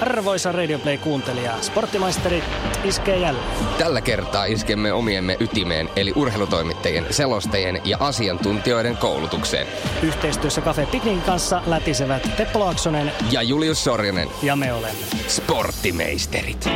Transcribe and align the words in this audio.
Arvoisa 0.00 0.52
Radio 0.52 0.78
Play-kuuntelija, 0.78 1.52
sporttimaisteri 1.60 2.42
iskee 2.84 3.18
jälleen. 3.18 3.46
Tällä 3.78 4.00
kertaa 4.00 4.44
iskemme 4.44 4.92
omiemme 4.92 5.36
ytimeen, 5.40 5.88
eli 5.96 6.12
urheilutoimittajien, 6.16 7.06
selostajien 7.10 7.80
ja 7.84 7.96
asiantuntijoiden 8.00 8.96
koulutukseen. 8.96 9.66
Yhteistyössä 10.02 10.60
Cafe 10.60 10.86
Picnicin 10.86 11.22
kanssa 11.22 11.62
lätisevät 11.66 12.36
Teppo 12.36 12.60
Laaksonen 12.60 13.12
Ja 13.30 13.42
Julius 13.42 13.84
Sorjonen, 13.84 14.28
ja 14.42 14.56
me 14.56 14.72
olemme. 14.72 14.98
sporttimeisterit. 15.28 16.68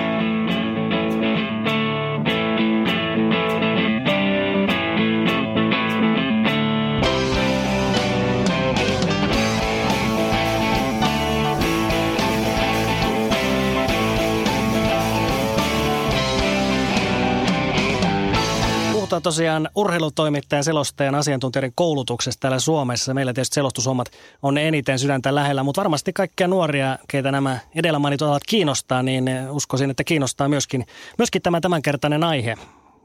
Puhutaan 19.16 19.34
tosiaan 19.34 19.68
urheilutoimittajan, 19.74 20.64
selostajan, 20.64 21.14
asiantuntijoiden 21.14 21.72
koulutuksesta 21.74 22.40
täällä 22.40 22.58
Suomessa. 22.58 23.14
Meillä 23.14 23.32
tietysti 23.32 23.54
selostushommat 23.54 24.10
on 24.42 24.58
eniten 24.58 24.98
sydäntä 24.98 25.34
lähellä, 25.34 25.62
mutta 25.62 25.80
varmasti 25.80 26.12
kaikkia 26.12 26.48
nuoria, 26.48 26.98
keitä 27.08 27.32
nämä 27.32 27.58
edellä 27.74 27.98
mainitut 27.98 28.28
alat 28.28 28.42
kiinnostaa, 28.48 29.02
niin 29.02 29.30
uskoisin, 29.50 29.90
että 29.90 30.04
kiinnostaa 30.04 30.48
myöskin, 30.48 30.86
myöskin 31.18 31.42
tämä 31.42 31.60
tämänkertainen 31.60 32.24
aihe. 32.24 32.54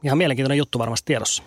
Ihan 0.04 0.18
mielenkiintoinen 0.18 0.58
juttu 0.58 0.78
varmasti 0.78 1.06
tiedossa. 1.06 1.42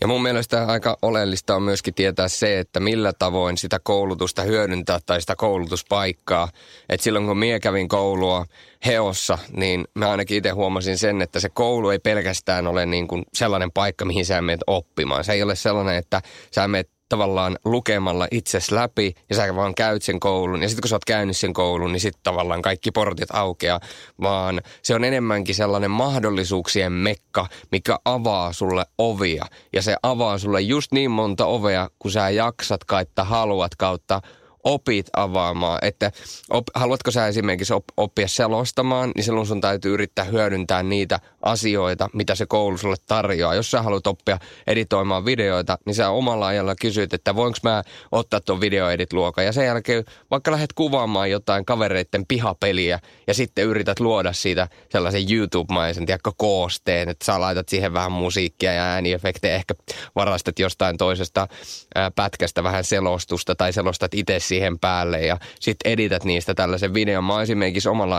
Ja 0.00 0.06
mun 0.06 0.22
mielestä 0.22 0.66
aika 0.66 0.96
oleellista 1.02 1.56
on 1.56 1.62
myöskin 1.62 1.94
tietää 1.94 2.28
se, 2.28 2.58
että 2.58 2.80
millä 2.80 3.12
tavoin 3.12 3.58
sitä 3.58 3.80
koulutusta 3.82 4.42
hyödyntää 4.42 4.98
tai 5.06 5.20
sitä 5.20 5.36
koulutuspaikkaa. 5.36 6.48
Et 6.88 7.00
silloin 7.00 7.26
kun 7.26 7.38
mie 7.38 7.60
kävin 7.60 7.88
koulua 7.88 8.46
Heossa, 8.86 9.38
niin 9.52 9.84
mä 9.94 10.10
ainakin 10.10 10.36
itse 10.36 10.50
huomasin 10.50 10.98
sen, 10.98 11.22
että 11.22 11.40
se 11.40 11.48
koulu 11.48 11.90
ei 11.90 11.98
pelkästään 11.98 12.66
ole 12.66 12.86
niin 12.86 13.08
kuin 13.08 13.24
sellainen 13.34 13.72
paikka, 13.72 14.04
mihin 14.04 14.26
sä 14.26 14.42
menet 14.42 14.60
oppimaan. 14.66 15.24
Se 15.24 15.32
ei 15.32 15.42
ole 15.42 15.56
sellainen, 15.56 15.96
että 15.96 16.22
sä 16.54 16.68
menet 16.68 16.95
tavallaan 17.08 17.58
lukemalla 17.64 18.28
itses 18.30 18.70
läpi 18.70 19.14
ja 19.30 19.36
sä 19.36 19.54
vaan 19.56 19.74
käyt 19.74 20.02
sen 20.02 20.20
koulun. 20.20 20.62
Ja 20.62 20.68
sitten 20.68 20.82
kun 20.82 20.88
sä 20.88 20.96
oot 20.96 21.04
käynyt 21.04 21.36
sen 21.36 21.52
koulun, 21.52 21.92
niin 21.92 22.00
sitten 22.00 22.20
tavallaan 22.22 22.62
kaikki 22.62 22.90
portit 22.90 23.28
aukeaa, 23.32 23.80
vaan 24.20 24.60
se 24.82 24.94
on 24.94 25.04
enemmänkin 25.04 25.54
sellainen 25.54 25.90
mahdollisuuksien 25.90 26.92
mekka, 26.92 27.46
mikä 27.72 27.98
avaa 28.04 28.52
sulle 28.52 28.86
ovia. 28.98 29.44
Ja 29.72 29.82
se 29.82 29.96
avaa 30.02 30.38
sulle 30.38 30.60
just 30.60 30.92
niin 30.92 31.10
monta 31.10 31.46
ovea, 31.46 31.88
kun 31.98 32.10
sä 32.10 32.30
jaksat 32.30 32.84
kautta 32.84 33.24
haluat 33.24 33.74
kautta 33.74 34.20
opit 34.66 35.06
avaamaan. 35.16 35.78
Että 35.82 36.12
op, 36.50 36.66
haluatko 36.74 37.10
sä 37.10 37.26
esimerkiksi 37.26 37.74
op, 37.74 37.84
oppia 37.96 38.28
selostamaan, 38.28 39.12
niin 39.14 39.24
silloin 39.24 39.46
sun 39.46 39.60
täytyy 39.60 39.94
yrittää 39.94 40.24
hyödyntää 40.24 40.82
niitä 40.82 41.20
asioita, 41.42 42.08
mitä 42.12 42.34
se 42.34 42.46
koulu 42.46 42.78
sulle 42.78 42.96
tarjoaa. 43.06 43.54
Jos 43.54 43.70
sä 43.70 43.82
haluat 43.82 44.06
oppia 44.06 44.38
editoimaan 44.66 45.24
videoita, 45.24 45.78
niin 45.86 45.94
sä 45.94 46.10
omalla 46.10 46.46
ajalla 46.46 46.74
kysyt, 46.80 47.14
että 47.14 47.34
voinko 47.34 47.58
mä 47.62 47.82
ottaa 48.12 48.40
tuon 48.40 48.60
videoedit-luokan. 48.60 49.44
Ja 49.44 49.52
sen 49.52 49.66
jälkeen 49.66 50.04
vaikka 50.30 50.50
lähdet 50.50 50.72
kuvaamaan 50.72 51.30
jotain 51.30 51.64
kavereiden 51.64 52.26
pihapeliä 52.28 52.98
ja 53.26 53.34
sitten 53.34 53.64
yrität 53.64 54.00
luoda 54.00 54.32
siitä 54.32 54.68
sellaisen 54.90 55.32
YouTube-maisen, 55.32 56.06
tiedätkö, 56.06 56.30
koosteen, 56.36 57.08
että 57.08 57.24
sä 57.24 57.40
laitat 57.40 57.68
siihen 57.68 57.92
vähän 57.92 58.12
musiikkia 58.12 58.72
ja 58.72 58.82
ääniefektejä, 58.82 59.54
ehkä 59.54 59.74
varastat 60.14 60.58
jostain 60.58 60.96
toisesta 60.96 61.48
ää, 61.94 62.10
pätkästä 62.10 62.62
vähän 62.62 62.84
selostusta 62.84 63.54
tai 63.54 63.72
selostat 63.72 64.14
itse 64.14 64.40
siihen 64.56 64.78
päälle 64.78 65.20
ja 65.20 65.38
sitten 65.60 65.92
edität 65.92 66.24
niistä 66.24 66.54
tällaisen 66.54 66.94
videon. 66.94 67.24
Mä 67.24 67.42
esimerkiksi 67.42 67.88
omalla 67.88 68.16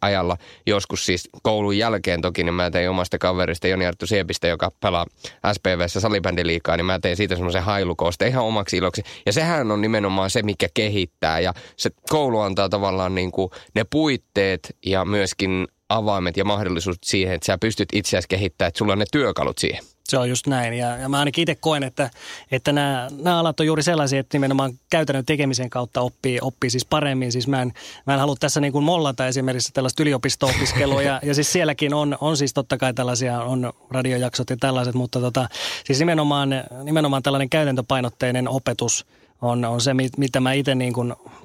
ajalla 0.00 0.36
joskus 0.66 1.06
siis 1.06 1.28
koulun 1.42 1.78
jälkeen 1.78 2.20
toki, 2.20 2.44
niin 2.44 2.54
mä 2.54 2.70
tein 2.70 2.90
omasta 2.90 3.18
kaverista 3.18 3.68
Joni 3.68 3.86
Arttu 3.86 4.06
Siepistä, 4.06 4.48
joka 4.48 4.70
pelaa 4.80 5.06
SPVssä 5.52 6.00
salibändiliikaa, 6.00 6.76
niin 6.76 6.84
mä 6.84 6.98
tein 6.98 7.16
siitä 7.16 7.34
semmoisen 7.34 7.62
hailukooste 7.62 8.26
ihan 8.26 8.44
omaksi 8.44 8.76
iloksi. 8.76 9.02
Ja 9.26 9.32
sehän 9.32 9.70
on 9.70 9.80
nimenomaan 9.80 10.30
se, 10.30 10.42
mikä 10.42 10.68
kehittää 10.74 11.40
ja 11.40 11.54
se 11.76 11.90
koulu 12.10 12.40
antaa 12.40 12.68
tavallaan 12.68 13.14
niin 13.14 13.32
kuin 13.32 13.50
ne 13.74 13.84
puitteet 13.90 14.76
ja 14.86 15.04
myöskin 15.04 15.68
avaimet 15.88 16.36
ja 16.36 16.44
mahdollisuudet 16.44 17.04
siihen, 17.04 17.34
että 17.34 17.46
sä 17.46 17.58
pystyt 17.58 17.88
itseäsi 17.92 18.28
kehittämään, 18.28 18.68
että 18.68 18.78
sulla 18.78 18.92
on 18.92 18.98
ne 18.98 19.04
työkalut 19.12 19.58
siihen. 19.58 19.84
Se 20.10 20.18
on 20.18 20.28
just 20.28 20.46
näin. 20.46 20.74
Ja, 20.74 20.96
ja 20.96 21.08
mä 21.08 21.18
ainakin 21.18 21.42
itse 21.42 21.54
koen, 21.54 21.82
että, 21.82 22.10
että 22.50 22.72
nämä, 22.72 23.08
nämä 23.22 23.38
alat 23.38 23.60
on 23.60 23.66
juuri 23.66 23.82
sellaisia, 23.82 24.20
että 24.20 24.34
nimenomaan 24.34 24.72
käytännön 24.90 25.24
tekemisen 25.24 25.70
kautta 25.70 26.00
oppii, 26.00 26.38
oppii 26.42 26.70
siis 26.70 26.84
paremmin. 26.84 27.32
Siis 27.32 27.48
mä 27.48 27.62
en, 27.62 27.72
mä 28.06 28.14
en 28.14 28.20
halua 28.20 28.36
tässä 28.40 28.60
niin 28.60 28.72
kuin 28.72 28.84
mollata 28.84 29.26
esimerkiksi 29.26 29.72
tällaista 29.72 30.02
yliopisto-opiskelua. 30.02 31.02
ja, 31.02 31.20
ja 31.22 31.34
siis 31.34 31.52
sielläkin 31.52 31.94
on, 31.94 32.18
on 32.20 32.36
siis 32.36 32.54
totta 32.54 32.78
kai 32.78 32.94
tällaisia, 32.94 33.42
on 33.42 33.72
radiojaksot 33.90 34.50
ja 34.50 34.56
tällaiset, 34.60 34.94
mutta 34.94 35.20
tota, 35.20 35.48
siis 35.84 35.98
nimenomaan, 35.98 36.50
nimenomaan 36.84 37.22
tällainen 37.22 37.50
käytäntöpainotteinen 37.50 38.48
opetus– 38.48 39.06
on, 39.42 39.64
on 39.64 39.80
se, 39.80 39.94
mitä 40.16 40.40
mä 40.40 40.52
itse 40.52 40.74
niin 40.74 40.94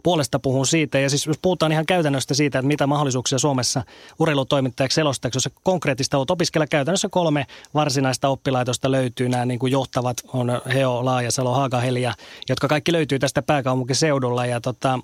puolesta 0.03 0.39
puhun 0.39 0.67
siitä. 0.67 0.99
Ja 0.99 1.09
siis 1.09 1.25
jos 1.25 1.39
puhutaan 1.41 1.71
ihan 1.71 1.85
käytännöstä 1.85 2.33
siitä, 2.33 2.59
että 2.59 2.67
mitä 2.67 2.87
mahdollisuuksia 2.87 3.39
Suomessa 3.39 3.83
urheilutoimittajaksi 4.19 4.95
selostajaksi, 4.95 5.37
jos 5.37 5.49
konkreettista 5.63 6.17
olet 6.17 6.31
opiskella 6.31 6.67
käytännössä 6.67 7.09
kolme 7.09 7.45
varsinaista 7.73 8.27
oppilaitosta 8.27 8.91
löytyy. 8.91 9.29
Nämä 9.29 9.45
niin 9.45 9.59
kuin 9.59 9.71
johtavat 9.71 10.17
on 10.33 10.61
Heo, 10.73 11.05
Laajasalo, 11.05 11.53
Haagahelia, 11.53 12.13
jotka 12.49 12.67
kaikki 12.67 12.91
löytyy 12.91 13.19
tästä 13.19 13.41
pääkaupunkiseudulla. 13.41 14.45
Ja 14.45 14.61
tota, 14.61 14.99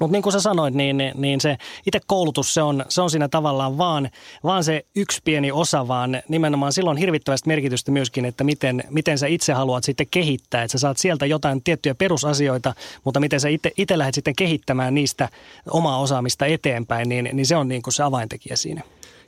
mutta 0.00 0.12
niin 0.12 0.22
kuin 0.22 0.32
sä 0.32 0.40
sanoit, 0.40 0.74
niin, 0.74 1.12
niin 1.14 1.40
se 1.40 1.56
itse 1.86 2.00
koulutus, 2.06 2.54
se 2.54 2.62
on, 2.62 2.84
se 2.88 3.02
on 3.02 3.10
siinä 3.10 3.28
tavallaan 3.28 3.78
vaan, 3.78 4.10
vaan 4.44 4.64
se 4.64 4.84
yksi 4.96 5.20
pieni 5.24 5.52
osa, 5.52 5.88
vaan 5.88 6.22
nimenomaan 6.28 6.72
silloin 6.72 6.96
hirvittävästi 6.96 7.48
merkitystä 7.48 7.90
myöskin, 7.90 8.24
että 8.24 8.44
miten, 8.44 8.84
miten 8.90 9.18
sä 9.18 9.26
itse 9.26 9.52
haluat 9.52 9.84
sitten 9.84 10.06
kehittää. 10.10 10.62
Että 10.62 10.72
sä 10.72 10.78
saat 10.78 10.98
sieltä 10.98 11.26
jotain 11.26 11.62
tiettyjä 11.62 11.94
perusasioita, 11.94 12.74
mutta 13.04 13.20
miten 13.20 13.40
sä 13.40 13.48
itse, 13.48 13.72
itse 13.76 13.98
lähdet 13.98 14.14
sitten 14.14 14.36
kehittämään 14.36 14.94
niistä 14.94 15.28
omaa 15.70 16.00
osaamista 16.00 16.46
eteenpäin, 16.46 17.08
niin, 17.08 17.30
niin 17.32 17.46
se 17.46 17.56
on 17.56 17.68
niin 17.68 17.82
kuin 17.82 17.94
se 17.94 18.02
avaintekijä 18.02 18.56
siinä 18.56 18.82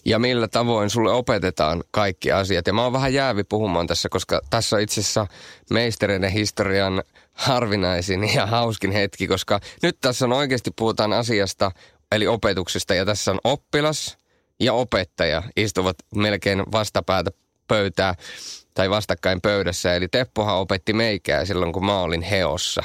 ja 0.05 0.19
millä 0.19 0.49
tavoin 0.49 0.91
sulle 0.91 1.13
opetetaan 1.13 1.85
kaikki 1.91 2.33
asiat. 2.33 2.67
Ja 2.67 2.73
mä 2.73 2.83
oon 2.83 2.93
vähän 2.93 3.15
jäävi 3.15 3.45
puhumaan 3.45 3.87
tässä, 3.87 4.09
koska 4.09 4.41
tässä 4.51 4.77
on 4.77 4.83
itse 4.83 5.01
asiassa 5.01 5.27
meistereiden 5.71 6.31
historian 6.31 7.03
harvinaisin 7.35 8.35
ja 8.35 8.47
hauskin 8.47 8.93
hetki, 8.93 9.27
koska 9.27 9.61
nyt 9.83 9.97
tässä 10.01 10.25
on 10.25 10.33
oikeasti 10.33 10.71
puhutaan 10.77 11.13
asiasta, 11.13 11.71
eli 12.13 12.27
opetuksesta, 12.27 12.95
ja 12.95 13.05
tässä 13.05 13.31
on 13.31 13.41
oppilas 13.45 14.19
ja 14.61 14.73
opettaja 14.73 15.43
istuvat 15.57 15.97
melkein 16.15 16.63
vastapäätä 16.73 17.31
pöytää 17.69 18.15
tai 18.75 18.91
vastakkain 18.91 19.41
pöydässä. 19.41 19.95
Eli 19.95 20.09
Teppohan 20.09 20.57
opetti 20.57 20.93
meikää 20.93 21.45
silloin, 21.45 21.73
kun 21.73 21.87
mä 21.87 22.01
olin 22.01 22.23
heossa 22.23 22.83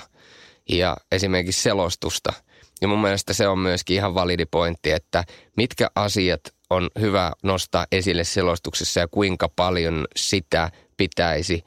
ja 0.70 0.98
esimerkiksi 1.12 1.62
selostusta. 1.62 2.34
Ja 2.82 2.88
mun 2.88 3.02
mielestä 3.02 3.34
se 3.34 3.48
on 3.48 3.60
myöskin 3.60 3.96
ihan 3.96 4.14
validi 4.14 4.46
pointti, 4.46 4.92
että 4.92 5.24
mitkä 5.58 5.90
asiat 5.96 6.42
on 6.70 6.90
hyvä 7.00 7.32
nostaa 7.44 7.86
esille 7.92 8.24
selostuksessa 8.24 9.00
ja 9.00 9.08
kuinka 9.08 9.50
paljon 9.56 10.08
sitä 10.16 10.72
pitäisi 10.98 11.64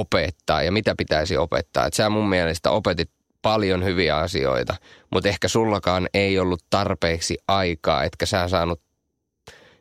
opettaa 0.00 0.62
ja 0.62 0.72
mitä 0.72 0.94
pitäisi 0.98 1.36
opettaa. 1.36 1.86
Et 1.86 1.94
sä 1.94 2.10
mun 2.10 2.28
mielestä 2.28 2.70
opetit 2.70 3.10
paljon 3.42 3.84
hyviä 3.84 4.16
asioita, 4.16 4.74
mutta 5.12 5.28
ehkä 5.28 5.48
sullakaan 5.48 6.08
ei 6.14 6.38
ollut 6.38 6.64
tarpeeksi 6.70 7.38
aikaa, 7.48 8.04
etkä 8.04 8.26
sä 8.26 8.48
saanut 8.48 8.80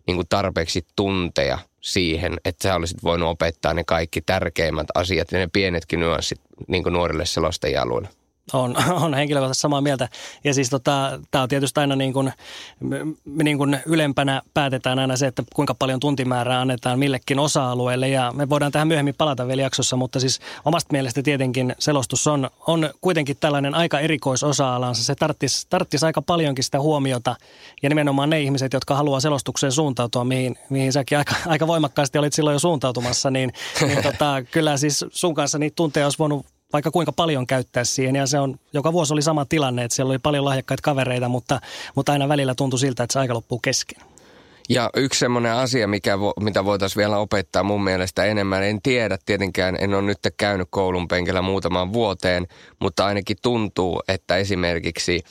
niin 0.08 0.16
kuin 0.16 0.28
tarpeeksi 0.30 0.86
tunteja 0.96 1.60
siihen, 1.82 2.38
että 2.46 2.68
sä 2.68 2.76
olisit 2.76 3.04
voinut 3.04 3.30
opettaa 3.30 3.74
ne 3.74 3.84
kaikki 3.84 4.22
tärkeimmät 4.22 4.88
asiat 4.96 5.32
ja 5.32 5.40
ne 5.40 5.50
pienetkin 5.54 6.00
nyanssit 6.00 6.42
niin 6.68 6.84
kuin 6.84 6.94
nuorille 6.94 7.26
selostajien 7.26 7.82
on, 8.54 8.76
on 9.04 9.14
henkilökohtaisesti 9.14 9.62
samaa 9.62 9.82
mieltä. 9.82 10.10
Ja 10.44 10.54
siis 10.54 10.70
tota, 10.70 11.20
tämä 11.32 11.42
on 11.42 11.50
tietysti 11.50 11.80
aina 11.80 11.96
niin 11.96 12.14
kuin, 12.14 12.32
me 13.26 13.44
niin 13.44 13.58
kuin 13.58 13.80
ylempänä 13.86 14.42
päätetään 14.54 15.00
aina 15.00 15.18
se, 15.18 15.28
että 15.28 15.44
kuinka 15.56 15.76
paljon 15.76 16.00
tuntimäärää 16.00 16.62
annetaan 16.62 17.00
millekin 17.00 17.40
osa-alueelle. 17.40 18.10
Ja 18.10 18.32
me 18.36 18.50
voidaan 18.50 18.72
tähän 18.72 18.88
myöhemmin 18.88 19.16
palata 19.18 19.48
vielä 19.48 19.62
jaksossa, 19.62 19.96
mutta 19.96 20.20
siis 20.20 20.40
omasta 20.66 20.92
mielestä 20.92 21.24
tietenkin 21.24 21.76
selostus 21.80 22.28
on, 22.28 22.50
on 22.68 22.90
kuitenkin 23.02 23.38
tällainen 23.40 23.76
aika 23.76 24.00
erikoisosa-alansa. 24.00 25.04
Se 25.04 25.16
tarttisi, 25.16 25.68
tarttisi 25.70 26.06
aika 26.06 26.22
paljonkin 26.22 26.64
sitä 26.64 26.80
huomiota. 26.80 27.36
Ja 27.84 27.90
nimenomaan 27.90 28.30
ne 28.30 28.42
ihmiset, 28.42 28.74
jotka 28.74 28.96
haluaa 28.96 29.20
selostukseen 29.20 29.72
suuntautua, 29.72 30.24
mihin, 30.24 30.58
mihin 30.70 30.94
säkin 30.94 31.18
aika, 31.18 31.36
aika 31.46 31.68
voimakkaasti 31.68 32.18
olit 32.18 32.34
silloin 32.34 32.56
jo 32.56 32.60
suuntautumassa, 32.60 33.32
niin, 33.32 33.54
niin 33.82 34.04
tota, 34.12 34.44
kyllä 34.52 34.78
siis 34.78 35.06
sun 35.10 35.34
kanssa 35.34 35.58
niitä 35.58 35.76
tunteja 35.76 36.06
olisi 36.06 36.20
voinut 36.20 36.46
vaikka 36.74 36.92
kuinka 36.92 37.12
paljon 37.12 37.48
käyttää 37.48 37.84
siihen. 37.84 38.16
Ja 38.16 38.28
se 38.28 38.40
on, 38.40 38.60
joka 38.74 38.94
vuosi 38.94 39.14
oli 39.14 39.22
sama 39.22 39.46
tilanne, 39.46 39.84
että 39.84 39.96
siellä 39.96 40.12
oli 40.12 40.20
paljon 40.20 40.46
lahjakkaita 40.46 40.82
kavereita, 40.82 41.30
mutta, 41.30 41.60
mutta 41.96 42.12
aina 42.12 42.30
välillä 42.30 42.56
tuntui 42.56 42.80
siltä, 42.80 43.04
että 43.04 43.14
se 43.14 43.20
aika 43.20 43.34
loppuu 43.34 43.60
kesken. 43.60 44.02
Ja 44.70 44.90
yksi 44.96 45.20
semmoinen 45.20 45.54
asia, 45.54 45.88
mikä 45.88 46.20
vo, 46.20 46.34
mitä 46.40 46.66
voitaisiin 46.66 47.02
vielä 47.02 47.18
opettaa 47.18 47.64
mun 47.64 47.84
mielestä 47.84 48.26
enemmän, 48.26 48.64
en 48.64 48.82
tiedä 48.82 49.18
tietenkään, 49.26 49.78
en 49.80 49.94
ole 49.94 50.02
nyt 50.02 50.20
käynyt 50.38 50.68
koulun 50.72 51.08
penkillä 51.08 51.42
muutamaan 51.42 51.94
vuoteen, 51.94 52.48
mutta 52.80 53.06
ainakin 53.06 53.38
tuntuu, 53.42 54.02
että 54.08 54.38
esimerkiksi– 54.38 55.22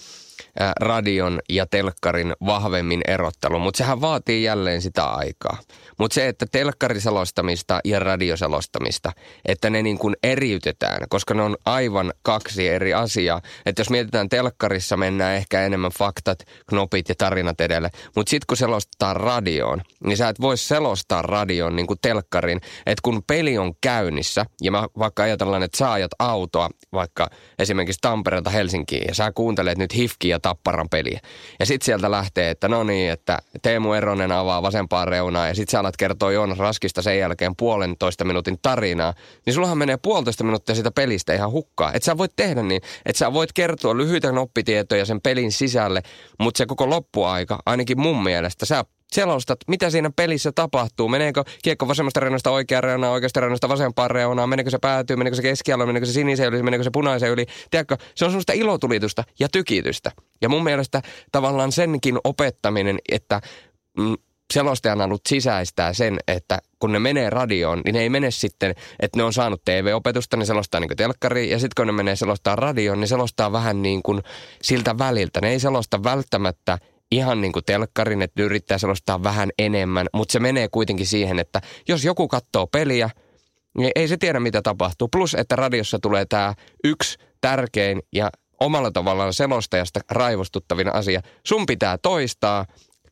radion 0.80 1.40
ja 1.48 1.66
telkkarin 1.66 2.34
vahvemmin 2.46 3.00
erottelu, 3.08 3.58
mutta 3.58 3.78
sehän 3.78 4.00
vaatii 4.00 4.42
jälleen 4.42 4.82
sitä 4.82 5.04
aikaa. 5.04 5.58
Mutta 5.98 6.14
se, 6.14 6.28
että 6.28 6.46
telkkariselostamista 6.52 7.80
ja 7.84 7.98
radioselostamista, 7.98 9.12
että 9.44 9.70
ne 9.70 9.82
niin 9.82 9.98
kuin 9.98 10.16
eriytetään, 10.22 11.00
koska 11.08 11.34
ne 11.34 11.42
on 11.42 11.56
aivan 11.64 12.12
kaksi 12.22 12.68
eri 12.68 12.94
asiaa. 12.94 13.40
Että 13.66 13.80
jos 13.80 13.90
mietitään 13.90 14.28
telkkarissa, 14.28 14.96
mennään 14.96 15.36
ehkä 15.36 15.62
enemmän 15.62 15.90
faktat, 15.98 16.38
knopit 16.68 17.08
ja 17.08 17.14
tarinat 17.18 17.60
edelle. 17.60 17.90
Mutta 18.16 18.30
sitten 18.30 18.46
kun 18.46 18.56
selostetaan 18.56 19.16
radioon, 19.16 19.82
niin 20.04 20.16
sä 20.16 20.28
et 20.28 20.40
voi 20.40 20.58
selostaa 20.58 21.22
radioon 21.22 21.76
niin 21.76 21.86
kuin 21.86 21.98
telkkarin. 22.02 22.60
Että 22.86 23.02
kun 23.02 23.22
peli 23.26 23.58
on 23.58 23.72
käynnissä, 23.80 24.46
ja 24.60 24.70
mä 24.70 24.86
vaikka 24.98 25.22
ajatellaan, 25.22 25.62
että 25.62 25.78
sä 25.78 25.92
ajat 25.92 26.10
autoa, 26.18 26.68
vaikka 26.92 27.30
esimerkiksi 27.58 27.98
Tampereelta 28.02 28.50
Helsinkiin, 28.50 29.04
ja 29.08 29.14
sä 29.14 29.32
kuuntelet 29.34 29.78
nyt 29.78 29.94
Hifki 29.94 30.28
ja 30.28 30.40
Tapparan 30.40 30.88
peliä. 30.88 31.20
Ja 31.60 31.66
sitten 31.66 31.84
sieltä 31.84 32.10
lähtee, 32.10 32.50
että 32.50 32.68
no 32.68 32.84
niin, 32.84 33.10
että 33.10 33.38
Teemu 33.62 33.92
Eronen 33.92 34.32
avaa 34.32 34.62
vasempaa 34.62 35.04
reunaa, 35.04 35.48
ja 35.48 35.54
sitten 35.54 35.72
sä 35.72 35.81
alat 35.82 35.96
kertoa 35.96 36.32
Joonas 36.32 36.58
Raskista 36.58 37.02
sen 37.02 37.18
jälkeen 37.18 37.56
puolentoista 37.56 38.24
minuutin 38.24 38.58
tarinaa, 38.62 39.14
niin 39.46 39.54
sullahan 39.54 39.78
menee 39.78 39.96
puolitoista 39.96 40.44
minuuttia 40.44 40.74
sitä 40.74 40.90
pelistä 40.90 41.34
ihan 41.34 41.50
hukkaa. 41.50 41.92
Että 41.92 42.06
sä 42.06 42.18
voit 42.18 42.32
tehdä 42.36 42.62
niin, 42.62 42.80
että 43.06 43.18
sä 43.18 43.32
voit 43.32 43.52
kertoa 43.52 43.96
lyhyitä 43.96 44.32
noppitietoja 44.32 45.04
sen 45.04 45.20
pelin 45.20 45.52
sisälle, 45.52 46.02
mutta 46.38 46.58
se 46.58 46.66
koko 46.66 46.90
loppuaika, 46.90 47.58
ainakin 47.66 48.00
mun 48.00 48.22
mielestä, 48.22 48.66
sä 48.66 48.84
selostat, 49.12 49.58
mitä 49.68 49.90
siinä 49.90 50.10
pelissä 50.16 50.52
tapahtuu. 50.52 51.08
Meneekö 51.08 51.44
kiekko 51.62 51.88
vasemmasta 51.88 52.20
reunasta 52.20 52.50
oikeaan 52.50 52.84
reunaan, 52.84 53.12
oikeasta 53.12 53.40
reunasta 53.40 53.68
vasempaan 53.68 54.10
reunaan, 54.10 54.48
meneekö 54.48 54.70
se 54.70 54.78
päätyy, 54.78 55.16
meneekö 55.16 55.36
se 55.36 55.42
keskialle, 55.42 55.86
meneekö 55.86 56.06
se 56.06 56.12
sinisen 56.12 56.48
yli, 56.48 56.62
meneekö 56.62 56.84
se 56.84 56.90
punaisen 56.90 57.30
yli. 57.30 57.46
Tiedätkö, 57.70 57.96
se 58.14 58.24
on 58.24 58.30
semmoista 58.30 58.52
ilotulitusta 58.52 59.24
ja 59.40 59.48
tykitystä. 59.48 60.10
Ja 60.42 60.48
mun 60.48 60.64
mielestä 60.64 61.02
tavallaan 61.32 61.72
senkin 61.72 62.18
opettaminen, 62.24 62.98
että 63.08 63.40
mm, 63.98 64.16
selostajan 64.52 65.00
alut 65.00 65.20
sisäistää 65.28 65.92
sen, 65.92 66.18
että 66.28 66.58
kun 66.78 66.92
ne 66.92 66.98
menee 66.98 67.30
radioon, 67.30 67.80
niin 67.84 67.94
ne 67.94 68.00
ei 68.00 68.08
mene 68.08 68.30
sitten, 68.30 68.74
että 69.00 69.18
ne 69.18 69.22
on 69.22 69.32
saanut 69.32 69.64
TV-opetusta, 69.64 70.36
niin 70.36 70.46
selostaa 70.46 70.80
niin 70.80 70.96
telkkari, 70.96 71.50
ja 71.50 71.58
sitten 71.58 71.72
kun 71.76 71.86
ne 71.86 71.92
menee 71.92 72.16
selostaa 72.16 72.56
radioon, 72.56 73.00
niin 73.00 73.08
selostaa 73.08 73.52
vähän 73.52 73.82
niin 73.82 74.02
kuin 74.02 74.22
siltä 74.62 74.98
väliltä. 74.98 75.40
Ne 75.40 75.50
ei 75.50 75.60
selosta 75.60 76.04
välttämättä 76.04 76.78
ihan 77.10 77.40
niin 77.40 77.52
kuin 77.52 77.64
telkkarin, 77.64 78.22
että 78.22 78.42
yrittää 78.42 78.78
selostaa 78.78 79.22
vähän 79.22 79.50
enemmän, 79.58 80.06
mutta 80.14 80.32
se 80.32 80.40
menee 80.40 80.68
kuitenkin 80.68 81.06
siihen, 81.06 81.38
että 81.38 81.60
jos 81.88 82.04
joku 82.04 82.28
katsoo 82.28 82.66
peliä, 82.66 83.10
niin 83.78 83.90
ei 83.94 84.08
se 84.08 84.16
tiedä 84.16 84.40
mitä 84.40 84.62
tapahtuu. 84.62 85.08
Plus, 85.08 85.34
että 85.34 85.56
radiossa 85.56 85.98
tulee 85.98 86.24
tämä 86.24 86.54
yksi 86.84 87.18
tärkein 87.40 88.02
ja 88.12 88.30
omalla 88.60 88.90
tavallaan 88.90 89.32
selostajasta 89.32 90.00
raivostuttavin 90.10 90.94
asia. 90.94 91.20
Sun 91.46 91.66
pitää 91.66 91.98
toistaa, 91.98 92.66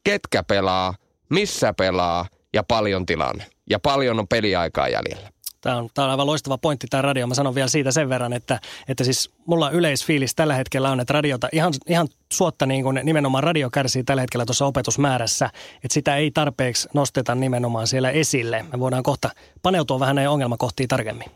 ketkä 0.04 0.42
pelaa, 0.42 0.94
missä 1.30 1.72
pelaa 1.72 2.26
ja 2.52 2.62
paljon 2.62 3.06
tilanne. 3.06 3.46
Ja 3.70 3.78
paljon 3.78 4.18
on 4.18 4.28
peliaikaa 4.28 4.88
jäljellä. 4.88 5.30
Tämä 5.60 5.76
on, 5.76 5.88
tämä 5.94 6.04
on 6.04 6.10
aivan 6.10 6.26
loistava 6.26 6.58
pointti 6.58 6.86
tämä 6.90 7.02
radio. 7.02 7.26
Mä 7.26 7.34
sanon 7.34 7.54
vielä 7.54 7.68
siitä 7.68 7.90
sen 7.90 8.08
verran, 8.08 8.32
että, 8.32 8.60
että 8.88 9.04
siis 9.04 9.30
mulla 9.46 9.70
yleisfiilis 9.70 10.34
tällä 10.34 10.54
hetkellä 10.54 10.90
on, 10.90 11.00
että 11.00 11.12
radiota 11.12 11.48
ihan, 11.52 11.72
ihan 11.86 12.08
suotta 12.32 12.66
niin 12.66 12.82
kuin 12.82 13.00
nimenomaan 13.02 13.44
radio 13.44 13.70
kärsii 13.70 14.04
tällä 14.04 14.20
hetkellä 14.20 14.46
tuossa 14.46 14.66
opetusmäärässä, 14.66 15.50
että 15.74 15.94
sitä 15.94 16.16
ei 16.16 16.30
tarpeeksi 16.30 16.88
nosteta 16.94 17.34
nimenomaan 17.34 17.86
siellä 17.86 18.10
esille. 18.10 18.64
Me 18.72 18.80
voidaan 18.80 19.02
kohta 19.02 19.30
paneutua 19.62 20.00
vähän 20.00 20.16
näihin 20.16 20.30
ongelmakohtiin 20.30 20.88
tarkemmin 20.88 21.30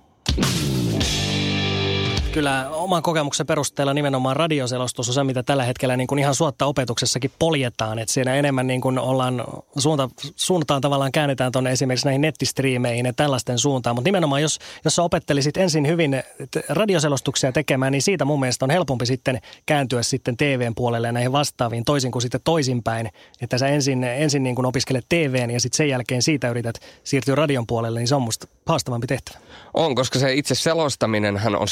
kyllä 2.35 2.71
oman 2.71 3.03
kokemuksen 3.03 3.47
perusteella 3.47 3.95
nimenomaan 3.95 4.37
radioselostus 4.37 5.09
on 5.09 5.15
se, 5.15 5.25
mitä 5.25 5.43
tällä 5.43 5.65
hetkellä 5.65 5.97
niin 5.97 6.07
kuin 6.07 6.19
ihan 6.19 6.35
suotta 6.35 6.67
opetuksessakin 6.67 7.31
poljetaan. 7.39 7.99
Että 7.99 8.15
siinä 8.15 8.35
enemmän 8.35 8.67
niin 8.67 8.81
kuin 8.81 8.99
ollaan, 8.99 9.45
suunta, 9.79 10.09
suuntaan 10.37 10.81
tavallaan 10.81 11.13
käännetään 11.13 11.53
tuonne 11.53 11.73
esimerkiksi 11.73 12.07
näihin 12.07 12.21
nettistriimeihin 12.21 13.07
ja 13.07 13.13
tällaisten 13.13 13.59
suuntaan. 13.59 13.97
Mutta 13.97 14.09
nimenomaan 14.09 14.43
jos, 14.43 14.59
jos 14.85 14.97
sä 14.97 15.03
opettelisit 15.03 15.57
ensin 15.57 15.87
hyvin 15.87 16.23
radioselostuksia 16.69 17.53
tekemään, 17.53 17.93
niin 17.93 18.03
siitä 18.03 18.25
mun 18.25 18.41
mielestä 18.41 18.65
on 18.65 18.71
helpompi 18.71 19.07
sitten 19.07 19.41
kääntyä 19.67 20.03
sitten 20.03 20.37
TVn 20.37 20.75
puolelle 20.75 21.09
ja 21.09 21.13
näihin 21.13 21.33
vastaaviin 21.33 21.85
toisin 21.85 22.13
kuin 22.13 22.23
sitten 22.23 22.41
toisinpäin. 22.45 23.11
Että 23.41 23.59
sä 23.59 23.69
ensin, 23.69 24.05
ensin 24.05 24.43
niin 24.43 24.55
kuin 24.55 24.67
opiskelet 24.67 25.07
TVn 25.09 25.51
ja 25.51 25.61
sitten 25.61 25.77
sen 25.77 25.89
jälkeen 25.89 26.23
siitä 26.23 26.51
yrität 26.51 26.75
siirtyä 27.05 27.35
radion 27.35 27.67
puolelle, 27.67 28.01
niin 28.01 28.09
se 28.09 28.15
on 28.15 28.23
musta 28.23 28.47
haastavampi 28.67 29.07
tehtävä. 29.07 29.39
On, 29.75 29.95
koska 29.95 30.19
se 30.19 30.35
itse 30.35 30.55
selostaminenhan 30.55 31.57
on 31.57 31.69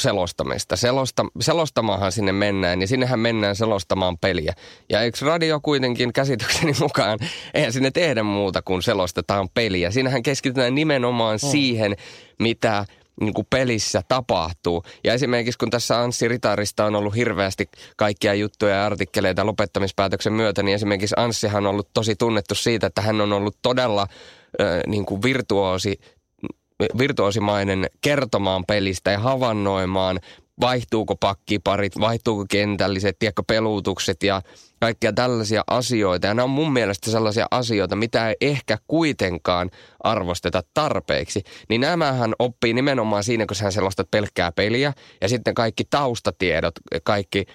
selostamista. 0.59 0.75
Selosta, 0.75 1.25
selostamahan 1.39 2.11
sinne 2.11 2.31
mennään, 2.31 2.79
niin 2.79 2.87
sinnehän 2.87 3.19
mennään 3.19 3.55
selostamaan 3.55 4.17
peliä. 4.17 4.53
Ja 4.89 5.01
eikö 5.01 5.17
radio 5.21 5.59
kuitenkin 5.59 6.13
käsitykseni 6.13 6.73
mukaan, 6.79 7.19
eihän 7.53 7.73
sinne 7.73 7.91
tehdä 7.91 8.23
muuta 8.23 8.61
kuin 8.61 8.81
selostetaan 8.81 9.49
peliä. 9.53 9.91
Siinähän 9.91 10.23
keskitytään 10.23 10.75
nimenomaan 10.75 11.39
mm. 11.43 11.49
siihen, 11.49 11.95
mitä 12.39 12.85
niin 13.21 13.33
kuin 13.33 13.47
pelissä 13.49 14.01
tapahtuu. 14.07 14.83
Ja 15.03 15.13
esimerkiksi 15.13 15.57
kun 15.57 15.69
tässä 15.69 16.01
Anssi 16.01 16.27
Ritarista 16.27 16.85
on 16.85 16.95
ollut 16.95 17.15
hirveästi 17.15 17.69
kaikkia 17.97 18.33
juttuja 18.33 18.75
ja 18.75 18.85
artikkeleita 18.85 19.45
lopettamispäätöksen 19.45 20.33
myötä, 20.33 20.63
niin 20.63 20.75
esimerkiksi 20.75 21.15
Anssihan 21.17 21.65
on 21.65 21.69
ollut 21.69 21.89
tosi 21.93 22.15
tunnettu 22.15 22.55
siitä, 22.55 22.87
että 22.87 23.01
hän 23.01 23.21
on 23.21 23.33
ollut 23.33 23.57
todella 23.61 24.01
äh, 24.01 24.81
niin 24.87 25.05
kuin 25.05 25.21
virtuoosi 25.21 25.99
virtuosimainen 26.97 27.89
kertomaan 28.01 28.65
pelistä 28.65 29.11
ja 29.11 29.19
havainnoimaan, 29.19 30.19
vaihtuuko 30.61 31.15
pakkiparit, 31.15 31.99
vaihtuuko 31.99 32.45
kentälliset, 32.49 33.19
tiedätkö, 33.19 33.43
peluutukset 33.47 34.23
ja 34.23 34.41
kaikkia 34.79 35.13
tällaisia 35.13 35.63
asioita. 35.67 36.27
Ja 36.27 36.33
nämä 36.33 36.43
on 36.43 36.49
mun 36.49 36.73
mielestä 36.73 37.11
sellaisia 37.11 37.47
asioita, 37.51 37.95
mitä 37.95 38.29
ei 38.29 38.35
ehkä 38.41 38.77
kuitenkaan 38.87 39.69
arvosteta 40.03 40.63
tarpeeksi. 40.73 41.43
Niin 41.69 41.81
nämähän 41.81 42.33
oppii 42.39 42.73
nimenomaan 42.73 43.23
siinä, 43.23 43.45
kun 43.45 43.55
sä 43.55 43.71
selostat 43.71 44.11
pelkkää 44.11 44.51
peliä 44.51 44.93
ja 45.21 45.29
sitten 45.29 45.53
kaikki 45.53 45.83
taustatiedot, 45.89 46.75
kaikki 47.03 47.45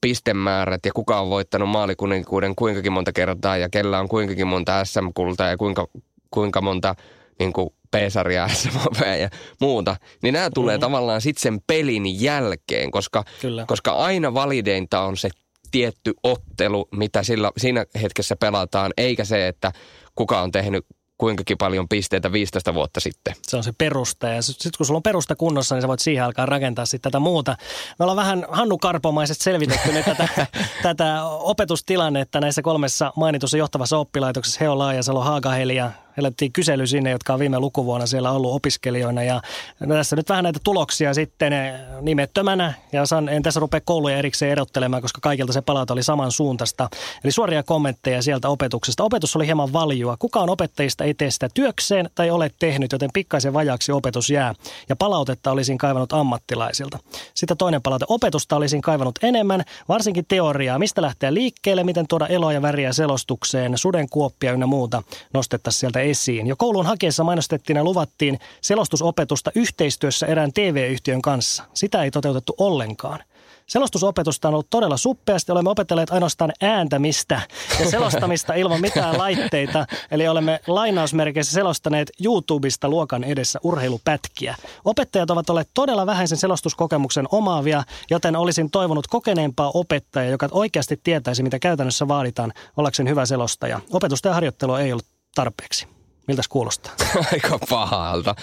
pistemäärät 0.00 0.86
ja 0.86 0.92
kuka 0.92 1.20
on 1.20 1.30
voittanut 1.30 1.68
maalikuninkuuden 1.68 2.54
kuinkakin 2.56 2.92
monta 2.92 3.12
kertaa 3.12 3.56
ja 3.56 3.68
kellä 3.68 4.00
on 4.00 4.08
kuinkakin 4.08 4.46
monta 4.46 4.84
SM-kultaa 4.84 5.48
ja 5.48 5.56
kuinka, 5.56 5.86
kuinka 6.30 6.60
monta 6.60 6.94
niin 7.38 7.52
kuin 7.52 7.70
P-sarjaa, 7.90 8.50
ja 9.22 9.28
muuta, 9.60 9.96
niin 10.22 10.32
nämä 10.32 10.50
tulee 10.50 10.74
mm-hmm. 10.74 10.80
tavallaan 10.80 11.20
sitten 11.20 11.42
sen 11.42 11.60
pelin 11.66 12.22
jälkeen, 12.22 12.90
koska, 12.90 13.24
koska 13.66 13.92
aina 13.92 14.34
valideinta 14.34 15.00
on 15.00 15.16
se 15.16 15.28
tietty 15.70 16.14
ottelu, 16.22 16.88
mitä 16.92 17.22
sillä, 17.22 17.52
siinä 17.56 17.84
hetkessä 18.02 18.36
pelataan, 18.36 18.92
eikä 18.96 19.24
se, 19.24 19.48
että 19.48 19.72
kuka 20.14 20.40
on 20.40 20.52
tehnyt 20.52 20.86
kuinkakin 21.18 21.58
paljon 21.58 21.88
pisteitä 21.88 22.32
15 22.32 22.74
vuotta 22.74 23.00
sitten. 23.00 23.34
Se 23.42 23.56
on 23.56 23.64
se 23.64 23.72
perusta 23.78 24.28
ja 24.28 24.42
sitten 24.42 24.72
kun 24.76 24.86
sulla 24.86 24.98
on 24.98 25.02
perusta 25.02 25.36
kunnossa, 25.36 25.74
niin 25.74 25.82
sä 25.82 25.88
voit 25.88 26.00
siihen 26.00 26.24
alkaa 26.24 26.46
rakentaa 26.46 26.86
sitten 26.86 27.12
tätä 27.12 27.20
muuta. 27.20 27.56
Me 27.98 28.02
ollaan 28.02 28.16
vähän 28.16 28.46
Hannu 28.48 28.78
Karpomaisesti 28.78 29.44
selvitetty 29.44 29.92
nyt 29.92 30.04
tätä, 30.04 30.46
tätä 30.82 31.24
opetustilannetta 31.24 32.40
näissä 32.40 32.62
kolmessa 32.62 33.12
mainitussa 33.16 33.56
johtavassa 33.56 33.98
oppilaitoksessa 33.98 34.58
Heo 34.60 34.78
Laajasalo, 34.78 35.20
Haagaheli 35.20 35.76
ja 35.76 35.90
Helättiin 36.16 36.52
kysely 36.52 36.86
sinne, 36.86 37.10
jotka 37.10 37.32
on 37.32 37.38
viime 37.38 37.60
lukuvuonna 37.60 38.06
siellä 38.06 38.30
ollut 38.30 38.54
opiskelijoina. 38.54 39.22
Ja 39.22 39.40
tässä 39.88 40.16
nyt 40.16 40.28
vähän 40.28 40.44
näitä 40.44 40.60
tuloksia 40.64 41.14
sitten 41.14 41.52
nimettömänä. 42.00 42.74
Ja 42.92 43.02
en 43.30 43.42
tässä 43.42 43.60
rupea 43.60 43.80
kouluja 43.84 44.16
erikseen 44.16 44.52
erottelemaan, 44.52 45.02
koska 45.02 45.18
kaikilta 45.22 45.52
se 45.52 45.60
palaute 45.62 45.92
oli 45.92 46.02
samansuuntaista. 46.02 46.88
Eli 47.24 47.32
suoria 47.32 47.62
kommentteja 47.62 48.22
sieltä 48.22 48.48
opetuksesta. 48.48 49.04
Opetus 49.04 49.36
oli 49.36 49.46
hieman 49.46 49.72
valjua. 49.72 50.16
Kukaan 50.16 50.50
opettajista 50.50 51.04
ei 51.04 51.14
tee 51.14 51.30
sitä 51.30 51.48
työkseen 51.54 52.10
tai 52.14 52.30
ole 52.30 52.50
tehnyt, 52.58 52.92
joten 52.92 53.10
pikkaisen 53.14 53.52
vajaksi 53.52 53.92
opetus 53.92 54.30
jää. 54.30 54.54
Ja 54.88 54.96
palautetta 54.96 55.50
olisin 55.50 55.78
kaivannut 55.78 56.12
ammattilaisilta. 56.12 56.98
Sitten 57.34 57.56
toinen 57.56 57.82
palaute. 57.82 58.04
Opetusta 58.08 58.56
olisin 58.56 58.80
kaivannut 58.80 59.18
enemmän, 59.22 59.64
varsinkin 59.88 60.24
teoriaa. 60.28 60.78
Mistä 60.78 61.02
lähteä 61.02 61.34
liikkeelle, 61.34 61.84
miten 61.84 62.06
tuoda 62.08 62.26
eloa 62.26 62.52
ja 62.52 62.62
väriä 62.62 62.92
selostukseen, 62.92 63.78
sudenkuoppia 63.78 64.52
ynnä 64.52 64.66
muuta 64.66 65.02
nostettaisiin 65.34 65.80
sieltä 65.80 66.05
esiin. 66.10 66.46
Jo 66.46 66.56
koulun 66.56 66.86
hakeessa 66.86 67.24
mainostettiin 67.24 67.76
ja 67.76 67.84
luvattiin 67.84 68.38
selostusopetusta 68.60 69.50
yhteistyössä 69.54 70.26
erään 70.26 70.52
TV-yhtiön 70.52 71.22
kanssa. 71.22 71.64
Sitä 71.74 72.02
ei 72.02 72.10
toteutettu 72.10 72.54
ollenkaan. 72.58 73.20
Selostusopetusta 73.66 74.48
on 74.48 74.54
ollut 74.54 74.70
todella 74.70 74.96
suppeasti. 74.96 75.52
Olemme 75.52 75.70
opetelleet 75.70 76.10
ainoastaan 76.10 76.52
ääntämistä 76.60 77.40
ja 77.80 77.90
selostamista 77.90 78.54
ilman 78.54 78.80
mitään 78.80 79.18
laitteita. 79.24 79.86
Eli 80.10 80.28
olemme 80.28 80.60
lainausmerkeissä 80.66 81.52
selostaneet 81.52 82.10
YouTubesta 82.24 82.88
luokan 82.88 83.24
edessä 83.24 83.58
urheilupätkiä. 83.62 84.56
Opettajat 84.84 85.30
ovat 85.30 85.50
olleet 85.50 85.68
todella 85.74 86.06
vähäisen 86.06 86.38
selostuskokemuksen 86.38 87.26
omaavia, 87.30 87.82
joten 88.10 88.36
olisin 88.36 88.70
toivonut 88.70 89.06
kokeneempaa 89.06 89.70
opettajaa, 89.74 90.30
joka 90.30 90.48
oikeasti 90.50 91.00
tietäisi, 91.04 91.42
mitä 91.42 91.58
käytännössä 91.58 92.08
vaaditaan 92.08 92.52
ollakseen 92.76 93.08
hyvä 93.08 93.26
selostaja. 93.26 93.80
Opetusta 93.90 94.28
ja 94.28 94.34
harjoittelua 94.34 94.80
ei 94.80 94.92
ollut 94.92 95.06
tarpeeksi. 95.34 95.95
Miltäs 96.26 96.48
kuulostaa? 96.48 96.92
Aika 97.32 97.58
pahalta. 97.70 98.34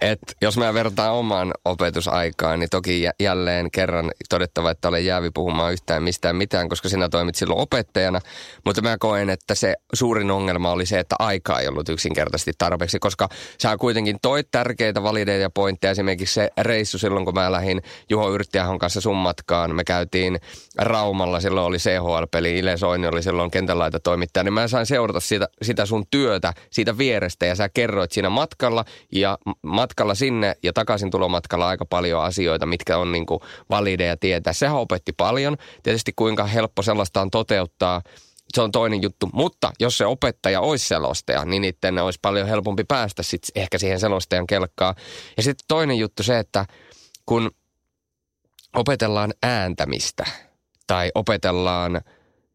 Et 0.00 0.18
jos 0.42 0.58
mä 0.58 0.74
vertaan 0.74 1.14
oman 1.14 1.52
opetusaikaan, 1.64 2.60
niin 2.60 2.70
toki 2.70 3.04
jälleen 3.20 3.70
kerran 3.70 4.10
todettava, 4.28 4.70
että 4.70 4.88
olen 4.88 5.06
jäävi 5.06 5.30
puhumaan 5.30 5.72
yhtään 5.72 6.02
mistään 6.02 6.36
mitään, 6.36 6.68
koska 6.68 6.88
sinä 6.88 7.08
toimit 7.08 7.34
silloin 7.34 7.60
opettajana. 7.60 8.20
Mutta 8.64 8.82
mä 8.82 8.96
koen, 8.98 9.30
että 9.30 9.54
se 9.54 9.74
suurin 9.92 10.30
ongelma 10.30 10.70
oli 10.70 10.86
se, 10.86 10.98
että 10.98 11.16
aika 11.18 11.60
ei 11.60 11.68
ollut 11.68 11.88
yksinkertaisesti 11.88 12.52
tarpeeksi, 12.58 12.98
koska 12.98 13.28
sä 13.62 13.76
kuitenkin 13.76 14.16
toit 14.22 14.48
tärkeitä 14.50 15.02
valideja 15.02 15.50
pointteja. 15.50 15.90
Esimerkiksi 15.90 16.34
se 16.34 16.50
reissu 16.60 16.98
silloin, 16.98 17.24
kun 17.24 17.34
mä 17.34 17.52
lähdin 17.52 17.82
Juho 18.10 18.34
Yrttiahon 18.34 18.78
kanssa 18.78 19.00
sun 19.00 19.16
matkaan. 19.16 19.74
Me 19.74 19.84
käytiin 19.84 20.40
Raumalla, 20.78 21.40
silloin 21.40 21.66
oli 21.66 21.78
CHL-peli, 21.78 22.58
Ile 22.58 22.76
Soini 22.76 23.06
oli 23.06 23.22
silloin 23.22 23.50
kentälaita 23.50 24.00
toimittaja, 24.00 24.44
niin 24.44 24.52
mä 24.52 24.68
sain 24.68 24.86
seurata 24.86 25.20
sitä, 25.20 25.48
sitä 25.62 25.86
sun 25.86 26.04
työtä 26.10 26.52
siitä 26.70 26.98
vierestä 26.98 27.46
ja 27.46 27.54
sä 27.54 27.68
kerroit 27.68 28.07
siinä 28.12 28.30
matkalla 28.30 28.84
ja 29.12 29.38
matkalla 29.62 30.14
sinne 30.14 30.56
ja 30.62 30.72
takaisin 30.72 31.10
tulomatkalla 31.10 31.68
aika 31.68 31.84
paljon 31.84 32.22
asioita, 32.22 32.66
mitkä 32.66 32.98
on 32.98 33.12
niin 33.12 33.26
kuin 33.26 33.40
valideja 33.70 34.16
tietää. 34.16 34.52
Sehän 34.52 34.76
opetti 34.76 35.12
paljon. 35.12 35.56
Tietysti 35.82 36.12
kuinka 36.16 36.44
helppo 36.44 36.82
sellaista 36.82 37.20
on 37.20 37.30
toteuttaa, 37.30 38.02
se 38.54 38.62
on 38.62 38.72
toinen 38.72 39.02
juttu. 39.02 39.28
Mutta 39.32 39.72
jos 39.80 39.98
se 39.98 40.06
opettaja 40.06 40.60
olisi 40.60 40.88
selostaja, 40.88 41.44
niin 41.44 41.62
niiden 41.62 41.98
olisi 41.98 42.18
paljon 42.22 42.48
helpompi 42.48 42.84
päästä 42.84 43.22
sit 43.22 43.42
ehkä 43.54 43.78
siihen 43.78 44.00
selostajan 44.00 44.46
kelkkaan. 44.46 44.94
Ja 45.36 45.42
sitten 45.42 45.64
toinen 45.68 45.98
juttu 45.98 46.22
se, 46.22 46.38
että 46.38 46.66
kun 47.26 47.50
opetellaan 48.76 49.34
ääntämistä 49.42 50.24
tai 50.86 51.10
opetellaan– 51.14 52.00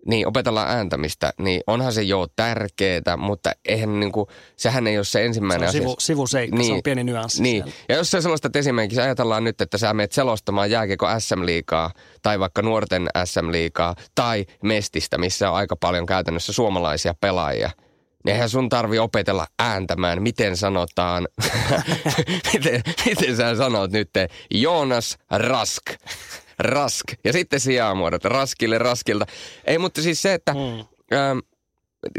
niin, 0.08 0.28
opetellaan 0.28 0.70
ääntämistä, 0.70 1.34
niin 1.40 1.62
onhan 1.68 1.94
se 1.94 2.02
jo 2.02 2.28
tärkeää, 2.36 3.18
mutta 3.18 3.52
eihän 3.66 4.00
niinku, 4.00 4.28
sehän 4.56 4.88
ei 4.88 4.98
ole 4.98 5.06
se 5.06 5.26
ensimmäinen 5.26 5.72
se 5.72 5.78
on 5.78 5.82
asia. 5.82 5.82
Sivu, 5.82 5.96
sivuseikka, 6.00 6.58
niin, 6.58 6.66
se 6.66 6.72
on 6.72 6.76
niin. 6.76 6.84
pieni 6.84 7.04
nyanssi 7.04 7.44
Niin, 7.44 7.64
siellä. 7.64 7.74
ja 7.90 7.96
jos 7.96 8.12
se 8.12 8.22
sellaista, 8.22 8.48
että 8.48 8.60
esimerkiksi 8.60 9.02
ajatellaan 9.02 9.44
nyt, 9.44 9.62
että 9.62 9.78
sä 9.78 9.94
menet 9.94 10.12
selostamaan 10.12 10.72
jääkiekko 10.72 11.08
SM-liikaa 11.20 11.92
tai 12.22 12.40
vaikka 12.40 12.62
nuorten 12.62 13.08
SM-liigaa 13.26 13.96
tai 14.16 14.46
Mestistä, 14.64 15.18
missä 15.18 15.50
on 15.50 15.56
aika 15.56 15.76
paljon 15.76 16.06
käytännössä 16.06 16.54
suomalaisia 16.54 17.14
pelaajia– 17.22 17.72
niin 18.26 18.34
eihän 18.34 18.50
sun 18.50 18.70
tarvi 18.70 19.00
opetella 19.00 19.48
ääntämään, 19.60 20.22
miten 20.22 20.58
sanotaan, 20.58 21.28
miten, 22.54 22.82
miten 23.06 23.36
sä 23.36 23.56
sanot 23.56 23.92
nyt 23.92 24.10
Joonas 24.52 25.18
Rask. 25.32 25.84
Rask. 26.64 27.06
Ja 27.24 27.34
sitten 27.34 27.60
sijaamuodot. 27.60 28.26
Raskille, 28.26 28.78
raskilta. 28.78 29.26
Ei, 29.66 29.78
mutta 29.78 30.02
siis 30.02 30.22
se, 30.22 30.34
että... 30.34 30.54
Mm. 30.54 30.86
Ähm, 31.14 31.38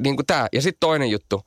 niin 0.01 0.17
kuin 0.17 0.27
tämä. 0.27 0.49
Ja 0.53 0.63
sitten 0.63 0.81
toinen 0.81 1.11
juttu. 1.11 1.43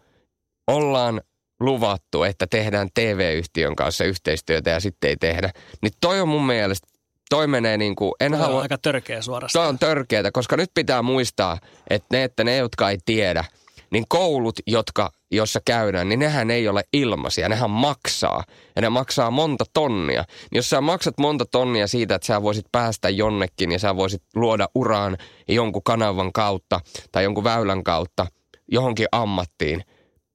Ollaan 0.68 1.22
luvattu, 1.60 2.24
että 2.24 2.48
tehdään 2.48 2.90
TV-yhtiön 2.94 3.76
kanssa 3.76 4.04
yhteistyötä 4.04 4.70
ja 4.70 4.80
sitten 4.80 5.10
ei 5.10 5.18
tehdä. 5.18 5.52
Niin 5.82 5.94
toi 6.02 6.22
on 6.22 6.28
mun 6.28 6.46
mielestä 6.46 6.88
toi 7.30 7.48
menee 7.48 7.78
niin 7.78 7.96
kuin, 7.96 8.12
en 8.20 8.32
toi 8.32 8.42
halua... 8.42 8.56
on 8.56 8.62
aika 8.62 8.78
törkeä 8.78 9.22
suorastaan. 9.22 9.64
Toi 9.64 9.70
on 9.70 9.80
törkeätä, 9.80 10.32
koska 10.32 10.58
nyt 10.58 10.72
pitää 10.74 11.02
muistaa, 11.02 11.58
että 11.90 12.08
ne, 12.12 12.24
että 12.24 12.44
ne, 12.44 12.58
jotka 12.58 12.90
ei 12.90 12.98
tiedä– 13.06 13.46
niin 13.92 14.06
koulut, 14.10 14.60
jotka, 14.68 15.12
jossa 15.32 15.60
käydään, 15.66 16.10
niin 16.10 16.20
nehän 16.20 16.52
ei 16.52 16.68
ole 16.68 16.84
ilmaisia, 16.94 17.50
nehän 17.50 17.70
maksaa. 17.70 18.44
Ja 18.76 18.82
ne 18.82 18.90
maksaa 18.90 19.32
monta 19.32 19.66
tonnia. 19.74 20.24
Niin 20.52 20.58
jos 20.58 20.70
sä 20.70 20.82
maksat 20.82 21.18
monta 21.18 21.46
tonnia 21.46 21.88
siitä, 21.88 22.16
että 22.16 22.26
sä 22.26 22.42
voisit 22.42 22.66
päästä 22.72 23.10
jonnekin 23.10 23.72
ja 23.72 23.80
sä 23.80 23.96
voisit 23.96 24.24
luoda 24.36 24.70
uraan 24.76 25.18
jonkun 25.48 25.84
kanavan 25.84 26.34
kautta 26.34 26.80
tai 27.12 27.24
jonkun 27.24 27.44
väylän 27.44 27.84
kautta 27.84 28.28
johonkin 28.72 29.08
ammattiin, 29.12 29.84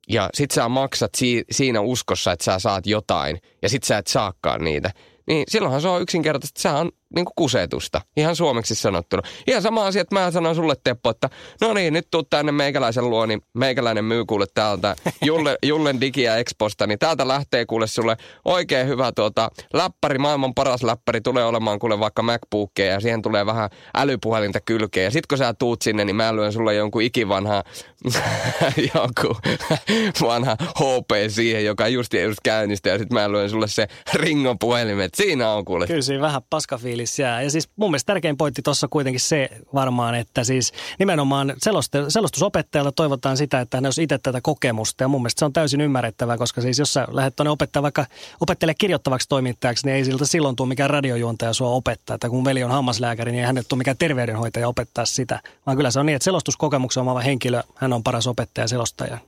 ja 0.08 0.30
sit 0.34 0.50
sä 0.50 0.68
maksat 0.68 1.10
si- 1.16 1.44
siinä 1.50 1.80
uskossa, 1.80 2.32
että 2.32 2.44
sä 2.44 2.58
saat 2.58 2.86
jotain, 2.86 3.38
ja 3.62 3.68
sit 3.68 3.82
sä 3.82 3.98
et 3.98 4.06
saakaan 4.06 4.64
niitä, 4.64 4.90
niin 5.26 5.44
silloinhan 5.48 5.80
se 5.80 5.88
on 5.88 6.02
yksinkertaisesti, 6.02 6.60
se 6.60 6.68
on 6.68 6.92
niin 7.14 7.24
kuin 7.24 7.34
kusetusta, 7.36 8.00
ihan 8.16 8.36
suomeksi 8.36 8.74
sanottuna. 8.74 9.22
Ihan 9.46 9.62
sama 9.62 9.86
asia, 9.86 10.02
että 10.02 10.14
mä 10.14 10.30
sanon 10.30 10.54
sulle 10.54 10.74
Teppo, 10.84 11.10
että 11.10 11.30
no 11.60 11.74
niin, 11.74 11.92
nyt 11.92 12.08
tuu 12.10 12.22
tänne 12.22 12.52
meikäläisen 12.52 13.10
luo, 13.10 13.26
niin 13.26 13.42
meikäläinen 13.54 14.04
myy 14.04 14.24
kuule 14.24 14.46
täältä 14.54 14.96
Julle, 15.24 15.58
Jullen 15.66 16.00
Digiä 16.00 16.36
Exposta, 16.36 16.86
niin 16.86 16.98
täältä 16.98 17.28
lähtee 17.28 17.66
kuule 17.66 17.86
sulle 17.86 18.16
oikein 18.44 18.88
hyvä 18.88 19.12
tuota, 19.12 19.50
läppäri, 19.74 20.18
maailman 20.18 20.54
paras 20.54 20.82
läppäri 20.82 21.20
tulee 21.20 21.44
olemaan 21.44 21.78
kuule 21.78 22.00
vaikka 22.00 22.22
MacBookia 22.22 22.86
ja 22.86 23.00
siihen 23.00 23.22
tulee 23.22 23.46
vähän 23.46 23.70
älypuhelinta 23.94 24.60
kylkeä. 24.60 25.04
Ja 25.04 25.10
sit 25.10 25.26
kun 25.26 25.38
sä 25.38 25.54
tuut 25.54 25.82
sinne, 25.82 26.04
niin 26.04 26.16
mä 26.16 26.36
lyön 26.36 26.52
sulle 26.52 26.74
jonkun 26.74 27.02
ikivanha, 27.02 27.64
jonkun 28.94 29.36
vanha 30.20 30.56
HP 30.60 31.10
siihen, 31.28 31.64
joka 31.64 31.88
just, 31.88 32.14
just 32.14 32.38
käynnistä 32.44 32.88
ja 32.88 32.98
sit 32.98 33.10
mä 33.10 33.32
lyön 33.32 33.50
sulle 33.50 33.68
se 33.68 33.86
Ringon 34.14 34.58
puhelimet. 34.58 35.14
Siinä 35.14 35.50
on 35.50 35.64
kuule. 35.64 35.86
Kyllä 35.86 36.02
siinä 36.02 36.20
vähän 36.20 36.42
paskafiili 36.50 37.01
fiilis 37.02 37.18
jää. 37.18 37.42
Ja 37.42 37.50
siis 37.50 37.68
mun 37.76 37.90
mielestä 37.90 38.12
tärkein 38.12 38.36
pointti 38.36 38.62
tuossa 38.62 38.88
kuitenkin 38.88 39.20
se 39.20 39.50
varmaan, 39.74 40.14
että 40.14 40.44
siis 40.44 40.72
nimenomaan 40.98 41.54
seloste, 41.58 42.04
selostusopettajalta 42.08 42.92
toivotaan 42.92 43.36
sitä, 43.36 43.60
että 43.60 43.76
hän 43.76 43.84
olisi 43.84 44.02
itse 44.02 44.18
tätä 44.18 44.40
kokemusta. 44.42 45.04
Ja 45.04 45.08
mun 45.08 45.22
mielestä 45.22 45.38
se 45.38 45.44
on 45.44 45.52
täysin 45.52 45.80
ymmärrettävää, 45.80 46.38
koska 46.38 46.60
siis 46.60 46.78
jos 46.78 46.92
sä 46.92 47.06
lähdet 47.10 47.36
tuonne 47.36 47.50
opettaa 47.50 47.82
vaikka 47.82 48.06
opettele 48.40 48.74
kirjoittavaksi 48.74 49.28
toimittajaksi, 49.28 49.86
niin 49.86 49.96
ei 49.96 50.04
siltä 50.04 50.26
silloin 50.26 50.56
tule 50.56 50.68
mikään 50.68 50.90
radiojuontaja 50.90 51.52
sua 51.52 51.68
opettaa. 51.68 52.14
Että 52.14 52.28
kun 52.28 52.44
veli 52.44 52.64
on 52.64 52.70
hammaslääkäri, 52.70 53.32
niin 53.32 53.40
ei 53.40 53.46
hänet 53.46 53.68
tule 53.68 53.78
mikään 53.78 53.96
terveydenhoitaja 53.96 54.68
opettaa 54.68 55.04
sitä. 55.04 55.40
Vaan 55.66 55.76
kyllä 55.76 55.90
se 55.90 56.00
on 56.00 56.06
niin, 56.06 56.16
että 56.16 56.24
selostuskokemuksen 56.24 57.00
omaava 57.00 57.20
henkilö, 57.20 57.62
hän 57.74 57.92
on 57.92 58.02
paras 58.02 58.26
opettaja 58.26 58.68
selostaja 58.68 59.18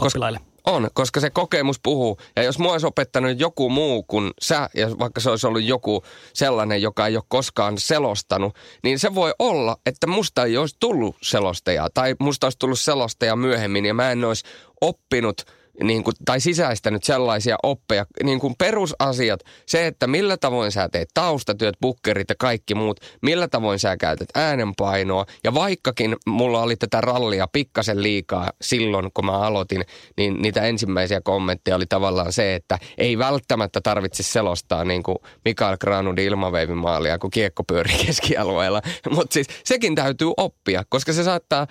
oppilaille. 0.00 0.40
On, 0.68 0.88
koska 0.94 1.20
se 1.20 1.30
kokemus 1.30 1.80
puhuu. 1.82 2.18
Ja 2.36 2.42
jos 2.42 2.58
mua 2.58 2.72
olisi 2.72 2.86
opettanut 2.86 3.40
joku 3.40 3.70
muu 3.70 4.02
kuin 4.02 4.30
sä, 4.42 4.70
ja 4.74 4.98
vaikka 4.98 5.20
se 5.20 5.30
olisi 5.30 5.46
ollut 5.46 5.62
joku 5.62 6.02
sellainen, 6.32 6.82
joka 6.82 7.06
ei 7.06 7.16
ole 7.16 7.24
koskaan 7.28 7.78
selostanut, 7.78 8.54
niin 8.82 8.98
se 8.98 9.14
voi 9.14 9.34
olla, 9.38 9.76
että 9.86 10.06
musta 10.06 10.44
ei 10.44 10.56
olisi 10.56 10.76
tullut 10.80 11.16
selostajaa. 11.22 11.88
Tai 11.94 12.14
musta 12.20 12.46
olisi 12.46 12.58
tullut 12.58 12.80
selostaja 12.80 13.36
myöhemmin, 13.36 13.86
ja 13.86 13.94
mä 13.94 14.10
en 14.10 14.24
olisi 14.24 14.44
oppinut– 14.80 15.42
niin 15.82 16.04
kuin, 16.04 16.14
tai 16.24 16.40
sisäistänyt 16.40 17.04
sellaisia 17.04 17.56
oppeja, 17.62 18.06
niin 18.24 18.40
kuin 18.40 18.54
perusasiat, 18.58 19.40
se, 19.66 19.86
että 19.86 20.06
millä 20.06 20.36
tavoin 20.36 20.72
sä 20.72 20.88
teet 20.88 21.08
taustatyöt, 21.14 21.76
bukkerit 21.80 22.28
ja 22.28 22.34
kaikki 22.38 22.74
muut, 22.74 23.00
millä 23.22 23.48
tavoin 23.48 23.78
sä 23.78 23.96
käytät 23.96 24.28
äänenpainoa, 24.34 25.26
ja 25.44 25.54
vaikkakin 25.54 26.16
mulla 26.26 26.62
oli 26.62 26.76
tätä 26.76 27.00
rallia 27.00 27.48
pikkasen 27.52 28.02
liikaa 28.02 28.50
silloin, 28.62 29.10
kun 29.14 29.26
mä 29.26 29.32
aloitin, 29.32 29.84
niin 30.16 30.42
niitä 30.42 30.62
ensimmäisiä 30.62 31.20
kommentteja 31.20 31.76
oli 31.76 31.86
tavallaan 31.86 32.32
se, 32.32 32.54
että 32.54 32.78
ei 32.98 33.18
välttämättä 33.18 33.80
tarvitse 33.80 34.22
selostaa 34.22 34.84
niin 34.84 35.02
kuin 35.02 35.18
Mikael 35.44 35.76
Granudin 35.80 36.24
ilmaveivimaalia, 36.24 37.18
kun 37.18 37.30
kiekko 37.30 37.64
pyörii 37.64 37.98
keskialueella, 38.06 38.82
mutta 39.10 39.34
siis 39.34 39.46
sekin 39.64 39.94
täytyy 39.94 40.32
oppia, 40.36 40.82
koska 40.88 41.12
se 41.12 41.24
saattaa 41.24 41.66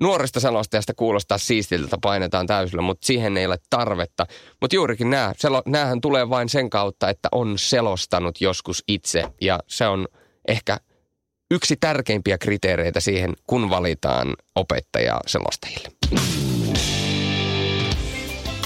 nuoresta 0.00 0.40
selostajasta 0.40 0.94
kuulostaa 0.94 1.38
siistiltä, 1.38 1.96
painetaan 2.02 2.46
täysillä, 2.46 2.82
mutta 2.82 3.06
siihen 3.06 3.36
ei 3.36 3.46
ole 3.46 3.58
tarvetta. 3.70 4.26
Mutta 4.60 4.76
juurikin 4.76 5.10
nämä, 5.10 5.32
selo, 5.36 5.62
näähän 5.66 6.00
tulee 6.00 6.30
vain 6.30 6.48
sen 6.48 6.70
kautta, 6.70 7.10
että 7.10 7.28
on 7.32 7.58
selostanut 7.58 8.40
joskus 8.40 8.84
itse 8.88 9.24
ja 9.40 9.60
se 9.66 9.86
on 9.86 10.08
ehkä 10.48 10.78
yksi 11.50 11.76
tärkeimpiä 11.80 12.38
kriteereitä 12.38 13.00
siihen, 13.00 13.32
kun 13.46 13.70
valitaan 13.70 14.34
opettajaa 14.54 15.20
selostajille. 15.26 15.88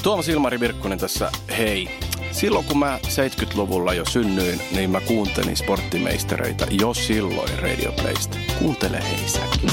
Tuomas 0.03 0.29
Ilmari 0.29 0.61
Virkkunen 0.61 0.99
tässä, 0.99 1.31
hei. 1.59 1.89
Silloin 2.31 2.65
kun 2.65 2.79
mä 2.79 2.99
70-luvulla 3.07 3.95
jo 3.95 4.05
synnyin, 4.05 4.61
niin 4.73 4.91
mä 4.91 5.01
kuuntelin 5.01 5.57
sporttimeistereitä 5.57 6.67
jo 6.71 6.95
silloin 6.95 7.59
Radio 7.59 7.93
Playsta. 7.93 8.37
Kuuntele 8.59 9.03
hei 9.03 9.29
säkin. 9.29 9.71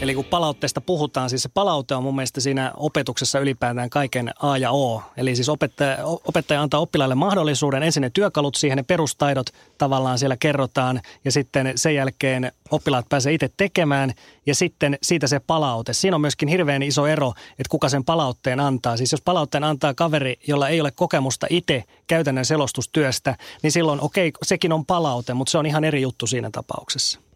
Eli 0.00 0.14
kun 0.14 0.24
palautteesta 0.24 0.80
puhutaan, 0.80 1.30
siis 1.30 1.42
se 1.42 1.48
palaute 1.54 1.94
on 1.94 2.02
mun 2.02 2.14
mielestä 2.14 2.40
siinä 2.40 2.72
opetuksessa 2.76 3.38
ylipäätään 3.38 3.90
kaiken 3.90 4.30
A 4.42 4.58
ja 4.58 4.70
O. 4.70 5.02
Eli 5.16 5.36
siis 5.36 5.48
opettaja, 5.48 5.96
opettaja 6.04 6.62
antaa 6.62 6.80
oppilaille 6.80 7.14
mahdollisuuden, 7.14 7.82
ensin 7.82 8.00
ne 8.00 8.10
työkalut 8.10 8.54
siihen, 8.54 8.76
ne 8.76 8.82
perustaidot 8.82 9.46
tavallaan 9.78 10.18
siellä 10.18 10.36
kerrotaan 10.36 11.00
ja 11.24 11.32
sitten 11.32 11.72
sen 11.76 11.94
jälkeen 11.94 12.52
oppilaat 12.70 13.08
pääsee 13.08 13.32
itse 13.32 13.50
tekemään 13.56 14.12
ja 14.46 14.54
sitten 14.54 14.98
siitä 15.02 15.26
se 15.26 15.40
palaute. 15.40 15.92
Siinä 15.92 16.14
on 16.14 16.20
myöskin 16.20 16.48
hirveän 16.48 16.82
iso 16.82 17.06
ero, 17.06 17.32
että 17.50 17.70
kuka 17.70 17.88
sen 17.88 18.04
palautteen 18.04 18.60
antaa. 18.60 18.96
Siis 18.96 19.12
jos 19.12 19.22
palautteen 19.22 19.64
antaa 19.64 19.94
kaveri, 19.94 20.36
jolla 20.46 20.68
ei 20.68 20.80
ole 20.80 20.90
kokemusta 20.90 21.46
itse 21.50 21.84
käytännön 22.06 22.44
selostustyöstä, 22.44 23.36
niin 23.62 23.72
silloin 23.72 24.00
okei, 24.00 24.28
okay, 24.28 24.38
sekin 24.42 24.72
on 24.72 24.86
palaute, 24.86 25.34
mutta 25.34 25.50
se 25.50 25.58
on 25.58 25.66
ihan 25.66 25.84
eri 25.84 26.02
juttu 26.02 26.26
siinä 26.26 26.50
tapauksessa. 26.52 27.27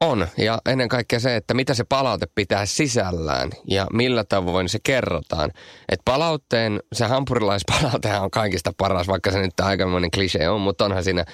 On, 0.00 0.28
ja 0.38 0.58
ennen 0.66 0.88
kaikkea 0.88 1.20
se, 1.20 1.36
että 1.36 1.54
mitä 1.54 1.74
se 1.74 1.84
palaute 1.84 2.26
pitää 2.34 2.66
sisällään 2.66 3.50
ja 3.68 3.86
millä 3.92 4.24
tavoin 4.24 4.68
se 4.68 4.78
kerrotaan. 4.82 5.52
Et 5.88 6.00
palautteen, 6.04 6.80
se 6.92 7.04
hampurilaispalautehan 7.04 8.22
on 8.22 8.30
kaikista 8.30 8.72
paras, 8.76 9.08
vaikka 9.08 9.30
se 9.30 9.38
nyt 9.38 9.60
aikamoinen 9.60 10.10
klise 10.10 10.48
on, 10.48 10.60
mutta 10.60 10.84
onhan 10.84 11.04
siinä, 11.04 11.24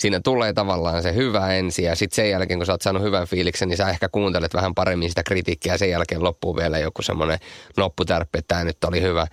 siinä 0.00 0.20
tulee 0.20 0.52
tavallaan 0.52 1.02
se 1.02 1.14
hyvä 1.14 1.54
ensin 1.54 1.84
ja 1.84 1.96
sitten 1.96 2.16
sen 2.16 2.30
jälkeen, 2.30 2.58
kun 2.58 2.66
sä 2.66 2.72
oot 2.72 2.82
saanut 2.82 3.02
hyvän 3.02 3.26
fiiliksen, 3.26 3.68
niin 3.68 3.76
sä 3.76 3.88
ehkä 3.88 4.08
kuuntelet 4.08 4.54
vähän 4.54 4.74
paremmin 4.74 5.08
sitä 5.08 5.22
kritiikkiä 5.22 5.74
ja 5.74 5.78
sen 5.78 5.90
jälkeen 5.90 6.24
loppuu 6.24 6.56
vielä 6.56 6.78
joku 6.78 7.02
semmoinen 7.02 7.38
lopputärppi, 7.76 8.38
että 8.38 8.54
tämä 8.54 8.64
nyt 8.64 8.84
oli 8.84 9.00
hyvä. 9.00 9.26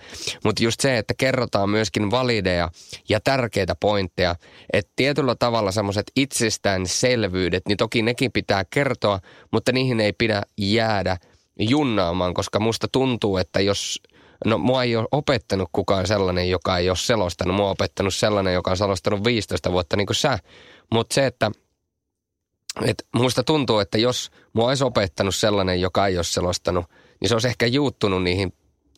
Mutta 0.44 0.62
just 0.62 0.80
se, 0.80 0.98
että 0.98 1.14
kerrotaan 1.14 1.70
myöskin 1.70 2.10
valideja 2.10 2.70
ja 3.08 3.20
tärkeitä 3.20 3.74
pointteja, 3.80 4.36
että 4.72 4.92
tietyllä 4.96 5.34
tavalla 5.34 5.72
semmoiset 5.72 6.12
itsestäänselvyydet, 6.16 7.62
niin 7.68 7.78
toki 7.78 8.02
nekin 8.02 8.32
pitää 8.32 8.64
kertoa, 8.70 9.20
mutta 9.50 9.72
niihin 9.72 10.00
ei 10.00 10.12
pidä 10.12 10.42
jäädä 10.58 11.16
junnaamaan, 11.58 12.34
koska 12.34 12.60
musta 12.60 12.88
tuntuu, 12.92 13.36
että 13.36 13.60
jos 13.60 14.02
No 14.44 14.58
mua 14.58 14.82
ei 14.82 14.96
ole 14.96 15.08
opettanut 15.12 15.68
kukaan 15.72 16.06
sellainen, 16.06 16.50
joka 16.50 16.78
ei 16.78 16.88
ole 16.88 16.96
selostanut. 16.96 17.56
Mua 17.56 17.64
on 17.64 17.70
opettanut 17.70 18.14
sellainen, 18.14 18.54
joka 18.54 18.70
on 18.70 18.76
selostanut 18.76 19.24
15 19.24 19.72
vuotta 19.72 19.96
niin 19.96 20.06
kuin 20.06 20.16
sä. 20.16 20.38
Mutta 20.92 21.14
se, 21.14 21.26
että 21.26 21.50
et 22.84 23.06
musta 23.14 23.44
tuntuu, 23.44 23.78
että 23.78 23.98
jos 23.98 24.30
mua 24.52 24.68
olisi 24.68 24.84
opettanut 24.84 25.34
sellainen, 25.34 25.80
joka 25.80 26.06
ei 26.06 26.16
ole 26.16 26.24
selostanut, 26.24 26.84
niin 27.20 27.28
se 27.28 27.34
olisi 27.34 27.48
ehkä 27.48 27.66
juuttunut 27.66 28.22
niihin 28.22 28.52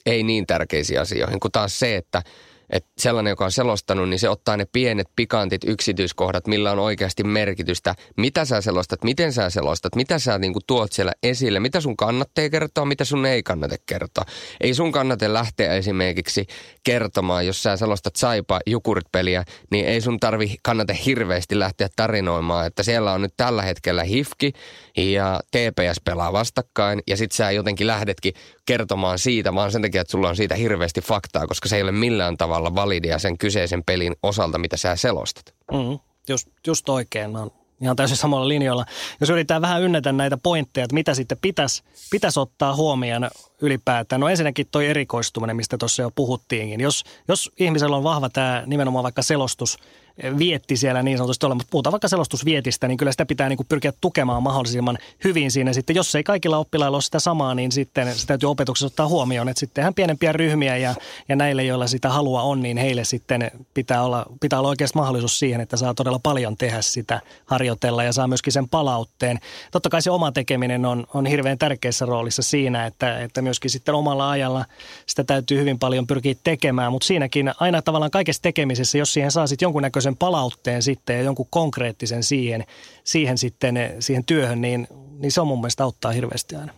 ei 0.07 0.23
niin 0.23 0.47
tärkeisiin 0.47 1.01
asioihin, 1.01 1.41
kuin 1.41 1.53
taas 1.53 1.79
se, 1.79 1.97
että– 1.97 2.23
että 2.71 2.91
sellainen, 2.99 3.31
joka 3.31 3.45
on 3.45 3.53
selostanut, 3.53 4.09
niin 4.09 4.19
se 4.19 4.29
ottaa 4.29 4.57
ne 4.57 4.67
pienet 4.73 5.09
pikantit 5.17 5.63
yksityiskohdat, 5.67 6.47
millä 6.47 6.73
on 6.73 6.79
oikeasti 6.79 7.25
merkitystä. 7.25 7.95
Mitä 8.17 8.45
sä 8.45 8.61
selostat, 8.61 9.05
miten 9.05 9.33
sä 9.33 9.51
selostat, 9.51 9.97
mitä 9.97 10.19
sä 10.19 10.39
niin 10.39 10.53
kuin 10.53 10.63
tuot 10.67 10.93
siellä 10.93 11.13
esille, 11.23 11.61
mitä 11.61 11.81
sun 11.81 11.97
kannattaa 11.97 12.49
kertoa, 12.51 12.85
mitä 12.85 13.05
sun 13.05 13.27
ei 13.27 13.43
kannata 13.43 13.77
kertoa. 13.87 14.25
Ei 14.61 14.75
sun 14.75 14.93
kannata 14.93 15.33
lähteä 15.33 15.75
esimerkiksi 15.75 16.47
kertomaan, 16.83 17.47
jos 17.47 17.63
sä 17.63 17.77
selostat 17.77 18.17
saipa 18.17 18.61
jukurit-peliä, 18.67 19.45
niin 19.71 19.87
ei 19.87 20.01
sun 20.01 20.21
tarvi 20.21 20.57
kannata 20.63 20.93
hirveästi 20.93 21.59
lähteä 21.59 21.89
tarinoimaan, 21.97 22.67
että 22.67 22.83
siellä 22.83 23.13
on 23.13 23.23
nyt 23.23 23.35
tällä 23.37 23.63
hetkellä 23.63 24.03
hifki 24.03 24.53
ja 24.97 25.41
TPS 25.51 26.01
pelaa 26.05 26.33
vastakkain 26.33 27.03
ja 27.07 27.17
sit 27.17 27.33
sä 27.33 27.51
jotenkin 27.51 27.87
lähdetkin 27.87 28.33
kertomaan 28.71 29.19
siitä, 29.19 29.55
vaan 29.55 29.73
sen 29.73 29.83
takia, 29.83 30.01
että 30.01 30.11
sulla 30.11 30.29
on 30.29 30.37
siitä 30.37 30.55
hirveästi 30.55 31.01
faktaa, 31.01 31.47
koska 31.47 31.69
se 31.69 31.77
ei 31.77 31.83
ole 31.83 31.93
millään 31.93 32.37
tavalla 32.37 32.75
validia 32.75 33.19
sen 33.19 33.39
kyseisen 33.39 33.85
pelin 33.85 34.17
osalta, 34.23 34.59
mitä 34.59 34.77
sä 34.77 34.97
selostat. 34.97 35.55
Mm, 35.73 35.99
just, 36.29 36.49
just 36.67 36.89
oikein. 36.89 37.31
Mä 37.31 37.39
oon 37.39 37.51
ihan 37.81 37.97
täysin 37.97 38.17
samalla 38.17 38.49
linjoilla. 38.49 38.85
Jos 39.21 39.31
yritetään 39.31 39.63
vähän 39.63 39.83
ynnetä 39.83 40.13
näitä 40.13 40.39
pointteja, 40.43 40.85
että 40.85 40.95
mitä 40.95 41.15
sitten 41.15 41.39
pitäisi 41.43 41.83
pitäis 42.11 42.39
ottaa 42.39 42.77
huomioon 42.77 43.31
ylipäätään. 43.63 44.21
No 44.21 44.29
ensinnäkin 44.29 44.67
toi 44.71 44.87
erikoistuminen, 44.87 45.57
mistä 45.57 45.79
tuossa 45.79 46.03
jo 46.03 46.11
puhuttiinkin. 46.11 46.81
Jos, 46.81 47.05
jos 47.29 47.51
ihmisellä 47.59 47.97
on 47.97 48.05
vahva 48.05 48.29
tämä 48.29 48.63
nimenomaan 48.67 49.03
vaikka 49.03 49.23
selostus– 49.23 49.79
vietti 50.39 50.77
siellä 50.77 51.03
niin 51.03 51.19
sanotusti 51.19 51.47
olla, 51.47 51.55
mutta 51.55 51.71
puhutaan 51.71 51.93
vaikka 51.93 52.09
selostusvietistä, 52.09 52.89
niin 52.89 52.99
kyllä 52.99 53.13
sitä 53.13 53.27
pitää 53.27 53.49
niin 53.49 53.57
kuin 53.57 53.67
pyrkiä 53.67 53.93
tukemaan 54.01 54.43
mahdollisimman 54.43 54.99
hyvin 55.25 55.51
siinä. 55.51 55.73
Sitten 55.73 55.97
jos 55.97 56.15
ei 56.15 56.23
kaikilla 56.23 56.59
oppilailla 56.59 56.97
ole 56.97 57.03
sitä 57.03 57.19
samaa, 57.19 57.55
niin 57.55 57.73
sitten 57.73 58.15
se 58.15 58.27
täytyy 58.27 58.51
opetuksessa 58.51 58.87
ottaa 58.87 59.09
huomioon, 59.09 59.49
että 59.49 59.61
sittenhän 59.61 59.95
pienempiä 59.95 60.33
ryhmiä 60.33 60.77
ja, 60.77 60.95
ja 61.29 61.37
näille, 61.37 61.65
joilla 61.65 61.87
sitä 61.87 62.09
halua 62.09 62.43
on, 62.43 62.63
niin 62.63 62.77
heille 62.77 63.05
sitten 63.05 63.51
pitää 63.75 64.03
olla, 64.03 64.27
pitää 64.41 64.59
olla 64.59 64.69
oikeasti 64.69 64.99
mahdollisuus 64.99 65.39
siihen, 65.39 65.61
että 65.61 65.77
saa 65.77 65.95
todella 65.95 66.21
paljon 66.23 66.57
tehdä 66.57 66.83
sitä, 66.83 67.21
harjoitella 67.47 68.05
ja 68.05 68.13
saa 68.13 68.29
myöskin 68.29 68.53
sen 68.53 68.69
palautteen. 68.69 69.39
Totta 69.73 69.91
kai 69.91 70.03
se 70.03 70.11
oma 70.11 70.33
tekeminen 70.33 70.87
on, 70.87 71.07
on 71.15 71.27
hirveän 71.27 71.59
tärkeässä 71.59 72.07
roolissa 72.07 72.43
siinä, 72.43 72.87
että, 72.87 73.19
että 73.19 73.43
myöskin 73.43 73.71
sitten 73.71 73.95
omalla 73.95 74.31
ajalla 74.31 74.65
sitä 75.07 75.25
täytyy 75.25 75.59
hyvin 75.59 75.79
paljon 75.79 76.07
pyrkiä 76.07 76.35
tekemään, 76.45 76.93
mutta 76.93 77.07
siinäkin 77.07 77.53
aina 77.61 77.83
tavallaan 77.83 78.11
kaikessa 78.11 78.43
tekemisessä, 78.43 78.99
jos 78.99 79.13
siihen 79.13 79.31
saa 79.31 79.47
sitten 79.47 79.67
jonkunnäköisen 79.67 80.00
jonkunnäköisen 80.01 80.17
palautteen 80.17 80.83
sitten 80.83 81.17
ja 81.17 81.23
jonkun 81.23 81.47
konkreettisen 81.51 82.23
siihen, 82.23 82.65
siihen 83.05 83.39
sitten 83.39 83.77
siihen 83.99 84.25
työhön, 84.25 84.61
niin, 84.61 84.89
niin 85.19 85.33
se 85.33 85.41
on 85.41 85.47
mun 85.47 85.61
mielestä 85.61 85.85
auttaa 85.85 86.13
hirveästi 86.13 86.57
aina. 86.57 86.73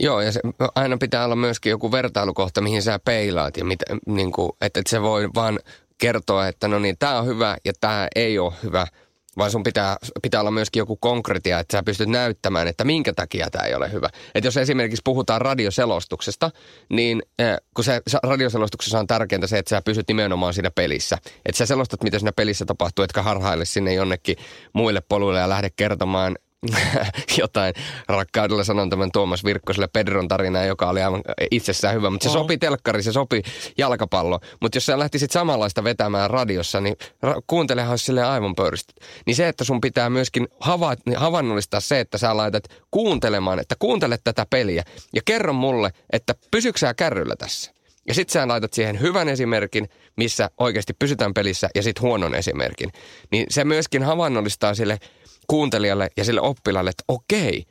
Joo, 0.00 0.20
ja 0.20 0.32
se, 0.32 0.40
aina 0.74 0.96
pitää 0.96 1.24
olla 1.24 1.36
myöskin 1.36 1.70
joku 1.70 1.92
vertailukohta, 1.92 2.60
mihin 2.60 2.82
sä 2.82 2.98
peilaat. 2.98 3.56
Ja 3.56 3.64
mitä, 3.64 3.84
niin 4.06 4.32
kuin, 4.32 4.52
että, 4.60 4.80
että 4.80 4.90
se 4.90 5.02
voi 5.02 5.28
vaan 5.34 5.58
kertoa, 5.98 6.48
että 6.48 6.68
no 6.68 6.78
niin, 6.78 6.96
tämä 6.98 7.18
on 7.18 7.26
hyvä 7.26 7.56
ja 7.64 7.72
tämä 7.80 8.08
ei 8.14 8.38
ole 8.38 8.52
hyvä– 8.62 8.86
vaan 9.38 9.50
sun 9.50 9.62
pitää, 9.62 9.96
pitää 10.22 10.40
olla 10.40 10.50
myöskin 10.50 10.80
joku 10.80 10.96
konkretia, 10.96 11.58
että 11.58 11.76
sä 11.76 11.82
pystyt 11.82 12.08
näyttämään, 12.08 12.68
että 12.68 12.84
minkä 12.84 13.12
takia 13.12 13.50
tämä 13.50 13.64
ei 13.64 13.74
ole 13.74 13.92
hyvä. 13.92 14.08
Että 14.34 14.46
jos 14.46 14.56
esimerkiksi 14.56 15.02
puhutaan 15.04 15.40
radioselostuksesta, 15.40 16.50
niin 16.88 17.22
eh, 17.38 17.56
kun 17.74 17.84
se 17.84 18.00
radioselostuksessa 18.22 18.98
on 18.98 19.06
tärkeintä 19.06 19.46
se, 19.46 19.58
että 19.58 19.70
sä 19.70 19.82
pysyt 19.82 20.08
nimenomaan 20.08 20.54
siinä 20.54 20.70
pelissä. 20.70 21.18
Että 21.46 21.58
sä 21.58 21.66
selostat, 21.66 22.02
mitä 22.02 22.18
siinä 22.18 22.32
pelissä 22.32 22.64
tapahtuu, 22.64 23.02
etkä 23.02 23.22
harhaile 23.22 23.64
sinne 23.64 23.94
jonnekin 23.94 24.36
muille 24.72 25.00
poluille 25.08 25.40
ja 25.40 25.48
lähde 25.48 25.70
kertomaan 25.76 26.36
jotain 27.38 27.74
rakkaudella 28.08 28.64
sanon 28.64 28.90
tämän 28.90 29.12
Tuomas 29.12 29.44
Virkkoselle 29.44 29.88
Pedron 29.92 30.28
tarinaa, 30.28 30.64
joka 30.64 30.88
oli 30.88 31.02
aivan 31.02 31.22
itsessään 31.50 31.94
hyvä, 31.94 32.10
mutta 32.10 32.24
se 32.28 32.32
sopi 32.32 32.58
telkkari, 32.58 33.02
se 33.02 33.12
sopi 33.12 33.42
jalkapallo. 33.78 34.40
Mutta 34.60 34.76
jos 34.76 34.86
sä 34.86 34.98
lähtisit 34.98 35.30
samanlaista 35.30 35.84
vetämään 35.84 36.30
radiossa, 36.30 36.80
niin 36.80 36.96
ra- 37.26 37.42
kuuntelehan 37.46 37.98
sille 37.98 38.24
aivan 38.24 38.54
pöyristä. 38.54 38.92
Niin 39.26 39.36
se, 39.36 39.48
että 39.48 39.64
sun 39.64 39.80
pitää 39.80 40.10
myöskin 40.10 40.48
hava- 40.60 41.16
havainnollistaa 41.16 41.80
se, 41.80 42.00
että 42.00 42.18
sä 42.18 42.36
laitat 42.36 42.64
kuuntelemaan, 42.90 43.58
että 43.58 43.74
kuuntele 43.78 44.18
tätä 44.24 44.46
peliä 44.50 44.84
ja 45.14 45.22
kerro 45.24 45.52
mulle, 45.52 45.90
että 46.12 46.34
pysyksää 46.50 46.94
kärryllä 46.94 47.34
tässä. 47.38 47.77
Ja 48.08 48.14
sit 48.14 48.30
sä 48.30 48.48
laitat 48.48 48.72
siihen 48.72 49.00
hyvän 49.00 49.28
esimerkin, 49.28 49.88
missä 50.16 50.50
oikeasti 50.58 50.92
pysytään 50.98 51.34
pelissä, 51.34 51.68
ja 51.74 51.82
sitten 51.82 52.02
huonon 52.02 52.34
esimerkin. 52.34 52.90
Niin 53.32 53.46
se 53.50 53.64
myöskin 53.64 54.02
havainnollistaa 54.02 54.74
sille 54.74 54.98
kuuntelijalle 55.46 56.08
ja 56.16 56.24
sille 56.24 56.40
oppilaalle, 56.40 56.90
että 56.90 57.04
okei, 57.08 57.64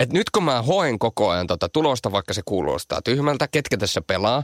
että 0.00 0.14
nyt 0.14 0.30
kun 0.30 0.44
mä 0.44 0.62
hoen 0.62 0.98
koko 0.98 1.30
ajan 1.30 1.46
tota 1.46 1.68
tulosta, 1.68 2.12
vaikka 2.12 2.34
se 2.34 2.42
kuulostaa 2.44 3.02
tyhmältä, 3.02 3.48
ketkä 3.48 3.76
tässä 3.76 4.00
pelaa, 4.06 4.42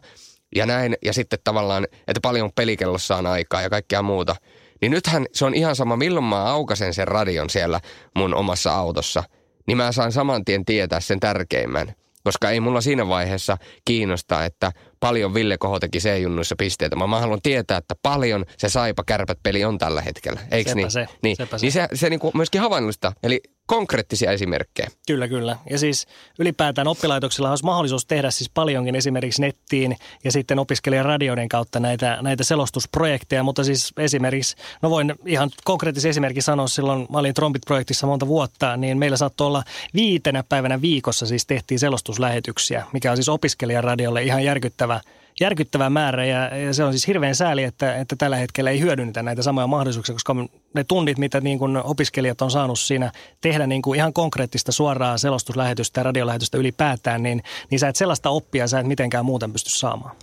ja 0.57 0.67
näin, 0.67 0.97
ja 1.05 1.13
sitten 1.13 1.39
tavallaan, 1.45 1.87
että 2.09 2.21
paljon 2.23 2.51
pelikellossa 2.55 3.17
on 3.17 3.27
aikaa 3.27 3.63
ja 3.63 3.71
kaikkea 3.71 4.03
muuta, 4.03 4.37
niin 4.81 4.93
nythän 4.93 5.27
se 5.33 5.45
on 5.45 5.55
ihan 5.55 5.77
sama, 5.77 5.97
milloin 5.97 6.25
mä 6.25 6.45
aukasen 6.45 6.95
sen 6.95 7.09
radion 7.09 7.51
siellä 7.51 7.81
mun 8.15 8.35
omassa 8.35 8.75
autossa, 8.75 9.25
niin 9.67 9.77
mä 9.77 9.93
saan 9.93 10.13
saman 10.13 10.45
tien 10.45 10.65
tietää 10.65 11.01
sen 11.01 11.21
tärkeimmän. 11.21 11.95
Koska 12.25 12.51
ei 12.51 12.61
mulla 12.61 12.81
siinä 12.81 13.09
vaiheessa 13.09 13.57
kiinnosta, 13.85 14.45
että 14.45 14.73
paljon 15.01 15.35
Ville 15.35 15.59
Koho 15.59 15.81
teki 15.81 15.99
C-junnuissa 15.99 16.55
pisteitä. 16.59 16.97
Mä, 16.97 17.07
mä 17.07 17.21
haluan 17.21 17.43
tietää, 17.43 17.77
että 17.77 17.95
paljon 18.03 18.45
se 18.59 18.69
saipa 18.69 19.05
kärpät 19.05 19.39
peli 19.43 19.65
on 19.65 19.79
tällä 19.79 20.03
hetkellä. 20.03 20.41
Eikö 20.51 20.75
niin? 20.75 20.91
Se, 20.91 21.07
niin, 21.23 21.37
sepä 21.37 21.59
se. 21.59 21.65
niin 21.67 21.73
se, 21.73 21.89
se 21.95 22.11
niinku 22.11 22.31
myöskin 22.35 22.61
havainnollista. 22.61 23.13
Eli 23.23 23.41
konkreettisia 23.67 24.33
esimerkkejä. 24.33 24.89
Kyllä, 25.07 25.29
kyllä. 25.29 25.57
Ja 25.71 25.79
siis 25.79 26.07
ylipäätään 26.39 26.89
oppilaitoksilla 26.89 27.51
olisi 27.51 27.65
mahdollisuus 27.65 28.07
tehdä 28.07 28.31
siis 28.31 28.51
paljonkin 28.51 28.95
esimerkiksi 28.95 29.43
nettiin 29.43 29.97
ja 30.25 30.33
sitten 30.33 30.59
opiskelijaradioiden 30.59 31.49
kautta 31.49 31.81
näitä, 31.81 32.19
näitä 32.23 32.45
selostusprojekteja, 32.45 33.43
mutta 33.43 33.65
siis 33.65 33.93
esimerkiksi, 33.97 34.57
no 34.83 34.91
voin 34.91 35.15
ihan 35.27 35.51
konkreettisen 35.65 36.11
esimerkin 36.11 36.43
sanoa, 36.43 36.69
silloin 36.69 37.07
mä 37.11 37.19
olin 37.19 37.35
Trombit-projektissa 37.35 38.07
monta 38.07 38.27
vuotta, 38.27 38.77
niin 38.77 38.99
meillä 38.99 39.17
saattoi 39.17 39.47
olla 39.47 39.63
viitenä 39.95 40.45
päivänä 40.49 40.81
viikossa 40.81 41.27
siis 41.27 41.47
tehtiin 41.47 41.79
selostuslähetyksiä, 41.79 42.85
mikä 42.93 43.11
on 43.11 43.17
siis 43.17 43.29
opiskelijaradiolle 43.29 44.23
ihan 44.23 44.45
järkyttävä 44.45 45.01
järkyttävä 45.41 45.91
määrä 45.91 46.25
ja, 46.25 46.57
ja 46.57 46.75
se 46.75 46.85
on 46.85 46.93
siis 46.93 47.07
hirveän 47.07 47.35
sääli, 47.35 47.65
että, 47.65 47.97
että 47.97 48.17
tällä 48.17 48.37
hetkellä 48.37 48.71
ei 48.71 48.81
hyödynnetä 48.81 49.23
näitä 49.23 49.43
samoja 49.43 49.67
mahdollisuuksia, 49.67 50.13
koska 50.13 50.35
ne 50.75 50.85
tunnit, 50.85 51.19
mitä 51.19 51.41
niin 51.41 51.59
kuin 51.59 51.77
opiskelijat 51.77 52.43
on 52.43 52.51
saanut 52.51 52.79
siinä 52.79 53.13
tehdä 53.41 53.67
niin 53.67 53.83
kuin 53.83 53.97
ihan 53.97 54.13
konkreettista 54.13 54.73
suoraa 54.73 55.19
selostuslähetystä 55.19 56.01
ja 56.01 56.05
radiolähetystä 56.05 56.59
ylipäätään, 56.59 57.23
niin, 57.23 57.43
niin 57.71 57.79
sä 57.79 57.89
et 57.89 57.97
sellaista 57.97 58.31
oppia 58.31 58.69
sä 58.69 58.81
et 58.81 58.87
mitenkään 58.87 59.25
muuten 59.25 59.53
pysty 59.53 59.71
saamaan. 59.71 60.17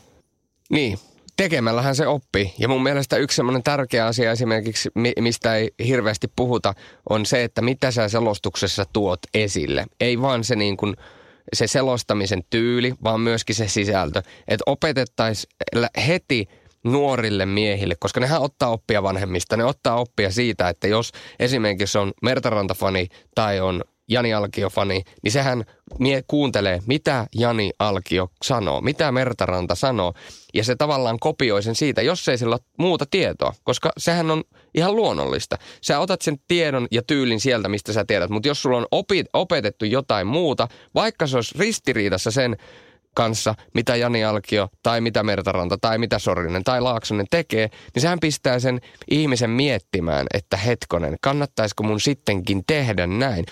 Niin, 0.69 0.99
tekemällähän 1.37 1.95
se 1.95 2.07
oppii. 2.07 2.53
Ja 2.57 2.67
mun 2.67 2.83
mielestä 2.83 3.17
yksi 3.17 3.35
semmoinen 3.35 3.63
tärkeä 3.63 4.05
asia 4.05 4.31
esimerkiksi, 4.31 4.89
mistä 5.19 5.55
ei 5.55 5.71
hirveästi 5.85 6.27
puhuta, 6.35 6.73
on 7.09 7.25
se, 7.25 7.43
että 7.43 7.61
mitä 7.61 7.91
sä 7.91 8.09
selostuksessa 8.09 8.85
tuot 8.93 9.19
esille. 9.33 9.85
Ei 9.99 10.21
vaan 10.21 10.43
se 10.43 10.55
niin 10.55 10.77
kuin– 10.77 10.95
se 11.53 11.67
selostamisen 11.67 12.43
tyyli, 12.49 12.93
vaan 13.03 13.21
myöskin 13.21 13.55
se 13.55 13.67
sisältö. 13.67 14.21
Että 14.47 14.63
opetettaisiin 14.65 15.53
heti 16.07 16.47
nuorille 16.83 17.45
miehille, 17.45 17.95
koska 17.99 18.19
nehän 18.19 18.41
ottaa 18.41 18.69
oppia 18.69 19.03
vanhemmista. 19.03 19.57
Ne 19.57 19.65
ottaa 19.65 19.99
oppia 19.99 20.31
siitä, 20.31 20.69
että 20.69 20.87
jos 20.87 21.11
esimerkiksi 21.39 21.97
on 21.97 22.11
Mertaranta-fani 22.21 23.07
tai 23.35 23.59
on 23.59 23.83
Jani 24.07 24.33
Alkio-fani, 24.33 25.03
niin 25.23 25.31
sehän 25.31 25.63
mie 25.99 26.23
kuuntelee, 26.27 26.79
mitä 26.87 27.27
Jani 27.35 27.71
Alkio 27.79 28.29
sanoo, 28.43 28.81
mitä 28.81 29.11
Mertaranta 29.11 29.75
sanoo. 29.75 30.13
Ja 30.53 30.63
se 30.63 30.75
tavallaan 30.75 31.19
kopioi 31.19 31.63
sen 31.63 31.75
siitä, 31.75 32.01
jos 32.01 32.27
ei 32.27 32.37
sillä 32.37 32.55
ole 32.55 32.65
muuta 32.77 33.05
tietoa, 33.11 33.53
koska 33.63 33.91
sehän 33.97 34.31
on 34.31 34.43
ihan 34.75 34.95
luonnollista. 34.95 35.57
Sä 35.81 35.99
otat 35.99 36.21
sen 36.21 36.37
tiedon 36.47 36.87
ja 36.91 37.01
tyylin 37.07 37.39
sieltä, 37.39 37.69
mistä 37.69 37.93
sä 37.93 38.05
tiedät, 38.05 38.29
mutta 38.29 38.47
jos 38.47 38.61
sulla 38.61 38.77
on 38.77 38.87
opit, 38.91 39.27
opetettu 39.33 39.85
jotain 39.85 40.27
muuta, 40.27 40.67
vaikka 40.95 41.27
se 41.27 41.35
olisi 41.35 41.55
ristiriidassa 41.59 42.31
sen 42.31 42.57
kanssa, 43.15 43.55
mitä 43.73 43.95
Jani 43.95 44.23
Alkio 44.23 44.67
tai 44.83 45.01
mitä 45.01 45.23
Mertaranta 45.23 45.77
tai 45.81 45.97
mitä 45.97 46.19
Sorinen 46.19 46.63
tai 46.63 46.81
Laaksonen 46.81 47.25
tekee, 47.31 47.69
niin 47.95 48.01
sehän 48.01 48.19
pistää 48.19 48.59
sen 48.59 48.81
ihmisen 49.11 49.49
miettimään, 49.49 50.27
että 50.33 50.57
hetkonen, 50.57 51.17
kannattaisiko 51.21 51.83
mun 51.83 51.99
sittenkin 51.99 52.63
tehdä 52.67 53.07
näin. 53.07 53.45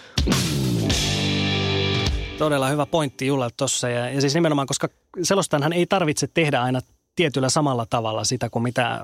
Todella 2.38 2.70
hyvä 2.70 2.86
pointti 2.86 3.28
Julla 3.28 3.50
tuossa 3.58 3.90
ja, 3.90 4.10
ja 4.10 4.22
siis 4.22 4.34
nimenomaan, 4.34 4.68
koska 4.68 4.90
selostajanhan 5.24 5.74
ei 5.74 5.86
tarvitse 5.86 6.28
tehdä 6.28 6.62
aina 6.62 6.80
tietyllä 7.16 7.50
samalla 7.50 7.86
tavalla 7.90 8.24
sitä 8.24 8.50
kuin 8.50 8.64
mitä 8.64 9.02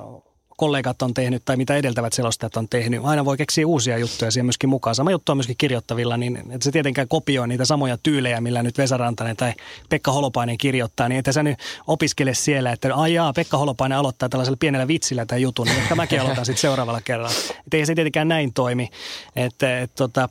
kollegat 0.57 1.01
on 1.01 1.13
tehnyt 1.13 1.45
tai 1.45 1.57
mitä 1.57 1.75
edeltävät 1.75 2.13
selostajat 2.13 2.57
on 2.57 2.69
tehnyt. 2.69 3.01
Aina 3.03 3.25
voi 3.25 3.37
keksiä 3.37 3.67
uusia 3.67 3.97
juttuja 3.97 4.31
siihen 4.31 4.45
myöskin 4.45 4.69
mukaan. 4.69 4.95
Sama 4.95 5.11
juttu 5.11 5.31
on 5.31 5.37
myöskin 5.37 5.57
kirjoittavilla, 5.57 6.17
niin 6.17 6.37
että 6.37 6.63
se 6.63 6.71
tietenkään 6.71 7.07
kopioi 7.07 7.47
niitä 7.47 7.65
samoja 7.65 7.97
tyylejä, 8.03 8.41
millä 8.41 8.63
nyt 8.63 8.77
Vesa 8.77 8.97
Rantanen 8.97 9.37
tai 9.37 9.53
Pekka 9.89 10.11
Holopainen 10.11 10.57
kirjoittaa, 10.57 11.09
niin 11.09 11.19
että 11.19 11.31
sä 11.31 11.43
nyt 11.43 11.59
opiskele 11.87 12.33
siellä, 12.33 12.71
että 12.71 12.95
ajaa, 12.95 13.33
Pekka 13.33 13.57
Holopainen 13.57 13.97
aloittaa 13.97 14.29
tällaisella 14.29 14.57
pienellä 14.59 14.87
vitsillä 14.87 15.25
tämän 15.25 15.41
jutun, 15.41 15.67
niin 15.67 15.77
ehkä 15.77 15.95
mäkin 15.95 16.21
aloitan 16.21 16.45
sitten 16.45 16.61
seuraavalla 16.61 17.01
kerralla. 17.01 17.31
Että 17.49 17.77
ei 17.77 17.85
se 17.85 17.95
tietenkään 17.95 18.27
näin 18.27 18.53
toimi. 18.53 18.89
Että 19.35 19.79
et, 19.79 19.95
tota, 19.95 20.29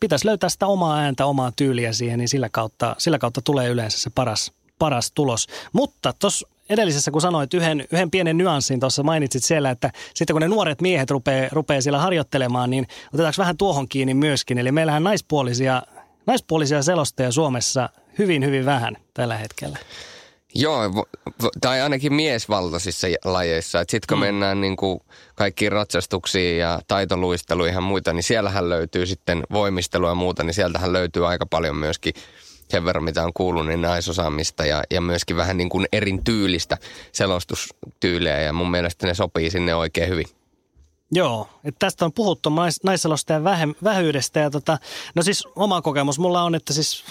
pitäisi 0.00 0.26
löytää 0.26 0.48
sitä 0.48 0.66
omaa 0.66 0.98
ääntä, 0.98 1.26
omaa 1.26 1.52
tyyliä 1.56 1.92
siihen, 1.92 2.18
niin 2.18 2.28
sillä 2.28 2.48
kautta, 2.48 2.96
sillä 2.98 3.18
kautta 3.18 3.42
tulee 3.42 3.68
yleensä 3.68 3.98
se 3.98 4.10
paras, 4.10 4.52
paras 4.78 5.12
tulos. 5.12 5.46
Mutta 5.72 6.12
tuossa 6.18 6.48
edellisessä, 6.70 7.10
kun 7.10 7.20
sanoit 7.20 7.54
yhden, 7.54 7.84
yhden 7.92 8.10
pienen 8.10 8.38
nyanssin 8.38 8.80
tuossa, 8.80 9.02
mainitsit 9.02 9.44
siellä, 9.44 9.70
että 9.70 9.90
sitten 10.14 10.34
kun 10.34 10.40
ne 10.40 10.48
nuoret 10.48 10.80
miehet 10.80 11.10
rupeaa, 11.10 11.48
rupeaa 11.52 11.80
siellä 11.80 11.98
harjoittelemaan, 11.98 12.70
niin 12.70 12.86
otetaanko 13.14 13.36
vähän 13.38 13.56
tuohon 13.56 13.88
kiinni 13.88 14.14
myöskin. 14.14 14.58
Eli 14.58 14.72
meillähän 14.72 15.04
naispuolisia, 15.04 15.82
naispuolisia 16.26 16.82
selostajia 16.82 17.32
Suomessa 17.32 17.88
hyvin, 18.18 18.44
hyvin 18.44 18.64
vähän 18.64 18.96
tällä 19.14 19.36
hetkellä. 19.36 19.78
Joo, 20.54 21.06
tai 21.60 21.80
ainakin 21.80 22.14
miesvaltaisissa 22.14 23.06
lajeissa. 23.24 23.78
Sitten 23.78 24.00
kun 24.08 24.18
mm. 24.18 24.24
mennään 24.24 24.60
niin 24.60 24.76
kuin 24.76 25.00
kaikkiin 25.34 25.72
ratsastuksiin 25.72 26.58
ja 26.58 26.80
taitoluisteluihin 26.88 27.74
ja 27.74 27.80
muita, 27.80 28.12
niin 28.12 28.22
siellähän 28.22 28.68
löytyy 28.68 29.06
sitten 29.06 29.42
voimistelua 29.52 30.08
ja 30.08 30.14
muuta, 30.14 30.44
niin 30.44 30.54
sieltähän 30.54 30.92
löytyy 30.92 31.28
aika 31.28 31.46
paljon 31.46 31.76
myöskin 31.76 32.14
sen 32.68 32.84
verran, 32.84 33.04
mitä 33.04 33.24
on 33.24 33.32
kuullut, 33.32 33.66
niin 33.66 33.82
naisosaamista 33.82 34.66
ja, 34.66 34.82
ja 34.90 35.00
myöskin 35.00 35.36
vähän 35.36 35.56
niin 35.56 35.68
kuin 35.68 35.86
erin 35.92 36.24
tyylistä 36.24 36.78
selostustyyliä 37.12 38.40
ja 38.40 38.52
mun 38.52 38.70
mielestä 38.70 39.06
ne 39.06 39.14
sopii 39.14 39.50
sinne 39.50 39.74
oikein 39.74 40.08
hyvin. 40.08 40.26
Joo, 41.12 41.48
että 41.64 41.78
tästä 41.78 42.04
on 42.04 42.12
puhuttu 42.12 42.50
nais, 42.50 42.84
naisselostajan 42.84 43.44
vähe, 43.44 43.68
vähyydestä 43.84 44.40
ja 44.40 44.50
tota, 44.50 44.78
no 45.14 45.22
siis 45.22 45.48
oma 45.56 45.82
kokemus 45.82 46.18
mulla 46.18 46.42
on, 46.42 46.54
että 46.54 46.72
siis 46.72 47.04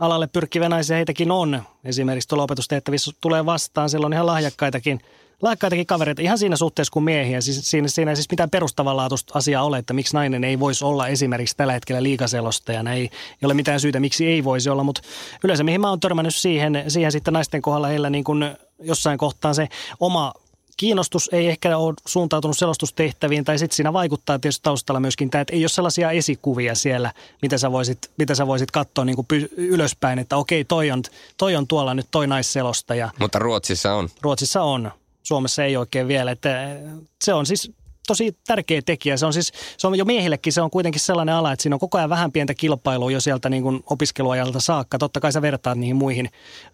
alalle 0.00 0.26
pyrkkiviä 0.26 0.68
naisia 0.68 0.96
heitäkin 0.96 1.30
on. 1.30 1.62
Esimerkiksi 1.84 2.28
tuolla 2.28 2.44
opetustehtävissä 2.44 3.10
tulee 3.20 3.46
vastaan, 3.46 3.90
silloin 3.90 4.12
ihan 4.12 4.26
lahjakkaitakin– 4.26 5.00
laikkaitakin 5.44 5.86
kavereita 5.86 6.22
ihan 6.22 6.38
siinä 6.38 6.56
suhteessa 6.56 6.92
kuin 6.92 7.04
miehiä. 7.04 7.40
Siis 7.40 7.70
siinä, 7.70 7.88
siinä 7.88 8.10
ei 8.10 8.16
siis 8.16 8.30
mitään 8.30 8.50
perustavanlaatuista 8.50 9.38
asiaa 9.38 9.64
ole, 9.64 9.78
että 9.78 9.94
miksi 9.94 10.14
nainen 10.14 10.44
ei 10.44 10.60
voisi 10.60 10.84
olla 10.84 11.08
esimerkiksi 11.08 11.56
tällä 11.56 11.72
hetkellä 11.72 12.02
liikaselostajana. 12.02 12.92
Ei, 12.92 13.02
ei 13.02 13.10
ole 13.44 13.54
mitään 13.54 13.80
syytä, 13.80 14.00
miksi 14.00 14.26
ei 14.26 14.44
voisi 14.44 14.70
olla, 14.70 14.84
mutta 14.84 15.02
yleensä 15.44 15.64
mihin 15.64 15.80
mä 15.80 15.88
oon 15.88 16.00
törmännyt 16.00 16.34
siihen, 16.34 16.84
siihen 16.88 17.12
sitten 17.12 17.34
naisten 17.34 17.62
kohdalla 17.62 17.86
heillä 17.86 18.10
niin 18.10 18.24
kuin 18.24 18.44
jossain 18.82 19.18
kohtaan 19.18 19.54
se 19.54 19.68
oma 20.00 20.32
kiinnostus 20.76 21.30
ei 21.32 21.48
ehkä 21.48 21.76
ole 21.76 21.94
suuntautunut 22.06 22.58
selostustehtäviin, 22.58 23.44
tai 23.44 23.58
sitten 23.58 23.76
siinä 23.76 23.92
vaikuttaa 23.92 24.38
tietysti 24.38 24.62
taustalla 24.62 25.00
myöskin 25.00 25.30
tämä, 25.30 25.42
että 25.42 25.52
ei 25.52 25.62
ole 25.62 25.68
sellaisia 25.68 26.10
esikuvia 26.10 26.74
siellä, 26.74 27.12
mitä 27.42 27.58
sä 27.58 27.72
voisit, 27.72 28.10
mitä 28.18 28.34
sä 28.34 28.46
voisit 28.46 28.70
katsoa 28.70 29.04
niin 29.04 29.16
kuin 29.16 29.26
py, 29.26 29.48
ylöspäin, 29.56 30.18
että 30.18 30.36
okei, 30.36 30.64
toi 30.64 30.90
on, 30.90 31.02
toi 31.36 31.56
on 31.56 31.66
tuolla 31.66 31.94
nyt 31.94 32.06
toi 32.10 32.26
naisselostaja. 32.26 33.10
Mutta 33.18 33.38
Ruotsissa 33.38 33.94
on. 33.94 34.08
Ruotsissa 34.22 34.62
on. 34.62 34.90
Suomessa 35.24 35.64
ei 35.64 35.76
oikein 35.76 36.08
vielä. 36.08 36.30
Että 36.30 36.76
se 37.24 37.34
on 37.34 37.46
siis 37.46 37.72
tosi 38.06 38.36
tärkeä 38.46 38.82
tekijä. 38.86 39.16
Se 39.16 39.26
on 39.26 39.32
siis, 39.32 39.52
se 39.78 39.86
on 39.86 39.98
jo 39.98 40.04
miehillekin, 40.04 40.52
se 40.52 40.62
on 40.62 40.70
kuitenkin 40.70 41.00
sellainen 41.00 41.34
ala, 41.34 41.52
että 41.52 41.62
siinä 41.62 41.76
on 41.76 41.80
koko 41.80 41.98
ajan 41.98 42.10
vähän 42.10 42.32
pientä 42.32 42.54
kilpailua 42.54 43.10
jo 43.10 43.20
sieltä 43.20 43.48
niin 43.48 43.62
kuin 43.62 43.82
opiskeluajalta 43.86 44.60
saakka. 44.60 44.98
Totta 44.98 45.20
kai 45.20 45.32
sä 45.32 45.42
vertaat 45.42 45.78
niihin 45.78 45.96
muihin 45.96 46.30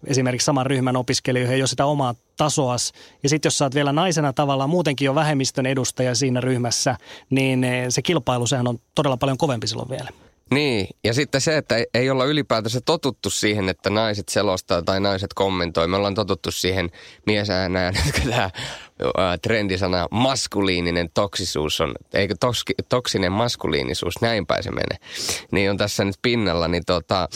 esimerkiksi 0.07 0.45
saman 0.45 0.65
ryhmän 0.65 0.95
opiskelijoihin 0.95 1.59
jo 1.59 1.67
sitä 1.67 1.85
omaa 1.85 2.15
tasoas. 2.37 2.91
Ja 3.23 3.29
sitten 3.29 3.47
jos 3.47 3.57
sä 3.57 3.65
oot 3.65 3.75
vielä 3.75 3.91
naisena 3.91 4.33
tavallaan 4.33 4.69
muutenkin 4.69 5.05
jo 5.05 5.15
vähemmistön 5.15 5.65
edustaja 5.65 6.15
siinä 6.15 6.41
ryhmässä, 6.41 6.97
niin 7.29 7.65
se 7.89 8.01
kilpailu 8.01 8.47
sehän 8.47 8.67
on 8.67 8.79
todella 8.95 9.17
paljon 9.17 9.37
kovempi 9.37 9.67
silloin 9.67 9.89
vielä. 9.89 10.09
Niin, 10.51 10.87
ja 11.03 11.13
sitten 11.13 11.41
se, 11.41 11.57
että 11.57 11.75
ei 11.93 12.09
olla 12.09 12.25
ylipäätänsä 12.25 12.81
totuttu 12.81 13.29
siihen, 13.29 13.69
että 13.69 13.89
naiset 13.89 14.29
selostaa 14.29 14.81
tai 14.81 14.99
naiset 14.99 15.33
kommentoi. 15.33 15.87
Me 15.87 15.97
ollaan 15.97 16.15
totuttu 16.15 16.51
siihen 16.51 16.89
miesäänään, 17.25 17.93
että 18.07 18.21
tämä 18.29 18.49
trendisana 19.41 20.07
maskuliininen 20.11 21.09
toksisuus 21.13 21.81
on, 21.81 21.93
eikö 22.13 22.35
toski, 22.39 22.73
toksinen 22.89 23.31
maskuliinisuus, 23.31 24.21
näin 24.21 24.45
päin 24.45 24.63
se 24.63 24.71
menee. 24.71 24.97
Niin 25.51 25.69
on 25.71 25.77
tässä 25.77 26.05
nyt 26.05 26.15
pinnalla, 26.21 26.67
niin 26.67 26.85
tota, 26.85 27.29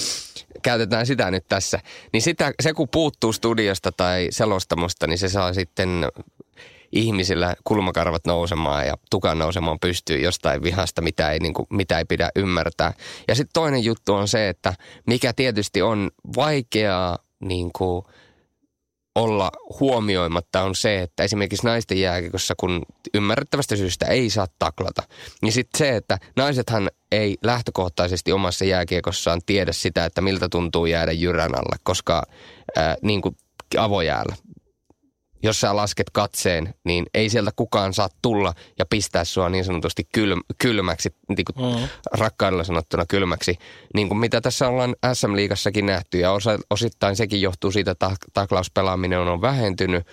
käytetään 0.61 1.05
sitä 1.05 1.31
nyt 1.31 1.47
tässä. 1.47 1.79
Niin 2.13 2.21
sitä, 2.21 2.53
se 2.63 2.73
kun 2.73 2.89
puuttuu 2.89 3.33
studiosta 3.33 3.91
tai 3.91 4.27
selostamosta, 4.29 5.07
niin 5.07 5.17
se 5.17 5.29
saa 5.29 5.53
sitten 5.53 6.07
ihmisillä 6.91 7.55
kulmakarvat 7.63 8.25
nousemaan 8.27 8.87
ja 8.87 8.93
tukan 9.11 9.39
nousemaan 9.39 9.79
pystyy 9.81 10.19
jostain 10.19 10.63
vihasta, 10.63 11.01
mitä 11.01 11.31
ei, 11.31 11.39
niin 11.39 11.53
kuin, 11.53 11.65
mitä 11.69 11.97
ei 11.97 12.05
pidä 12.05 12.29
ymmärtää. 12.35 12.93
Ja 13.27 13.35
sitten 13.35 13.53
toinen 13.53 13.83
juttu 13.83 14.13
on 14.13 14.27
se, 14.27 14.49
että 14.49 14.73
mikä 15.07 15.33
tietysti 15.33 15.81
on 15.81 16.11
vaikeaa 16.35 17.17
niin 17.39 17.69
kuin, 17.77 18.05
olla 19.15 19.51
huomioimatta 19.79 20.61
on 20.61 20.75
se, 20.75 21.01
että 21.01 21.23
esimerkiksi 21.23 21.65
naisten 21.65 21.99
jääkiekossa, 21.99 22.53
kun 22.57 22.81
ymmärrettävästä 23.13 23.75
syystä 23.75 24.05
ei 24.05 24.29
saa 24.29 24.47
taklata, 24.59 25.03
niin 25.41 25.51
sitten 25.51 25.77
se, 25.77 25.95
että 25.95 26.17
naisethan 26.35 26.89
ei 27.11 27.37
lähtökohtaisesti 27.43 28.31
omassa 28.31 28.65
jääkiekossaan 28.65 29.41
tiedä 29.45 29.71
sitä, 29.71 30.05
että 30.05 30.21
miltä 30.21 30.49
tuntuu 30.49 30.85
jäädä 30.85 31.11
jyrän 31.11 31.55
alle, 31.55 31.75
koska 31.83 32.23
ää, 32.75 32.95
niin 33.01 33.21
kuin 33.21 33.37
avojäällä 33.77 34.35
jos 35.45 35.61
sä 35.61 35.75
lasket 35.75 36.09
katseen, 36.09 36.73
niin 36.83 37.05
ei 37.13 37.29
sieltä 37.29 37.51
kukaan 37.55 37.93
saa 37.93 38.09
tulla 38.21 38.53
ja 38.79 38.85
pistää 38.85 39.25
sua 39.25 39.49
niin 39.49 39.65
sanotusti 39.65 40.07
kylm, 40.13 40.41
kylmäksi, 40.57 41.15
niin 41.37 41.45
kuin 41.53 41.79
mm. 41.79 41.87
rakkaudella 42.11 42.63
sanottuna 42.63 43.05
kylmäksi, 43.05 43.57
niin 43.93 44.07
kuin 44.07 44.17
mitä 44.17 44.41
tässä 44.41 44.67
ollaan 44.67 44.95
SM-liigassakin 45.13 45.85
nähty. 45.85 46.19
Ja 46.19 46.31
osa, 46.31 46.59
osittain 46.69 47.15
sekin 47.15 47.41
johtuu 47.41 47.71
siitä, 47.71 47.91
että 47.91 48.11
taklauspelaaminen 48.33 49.19
on 49.19 49.41
vähentynyt. 49.41 50.07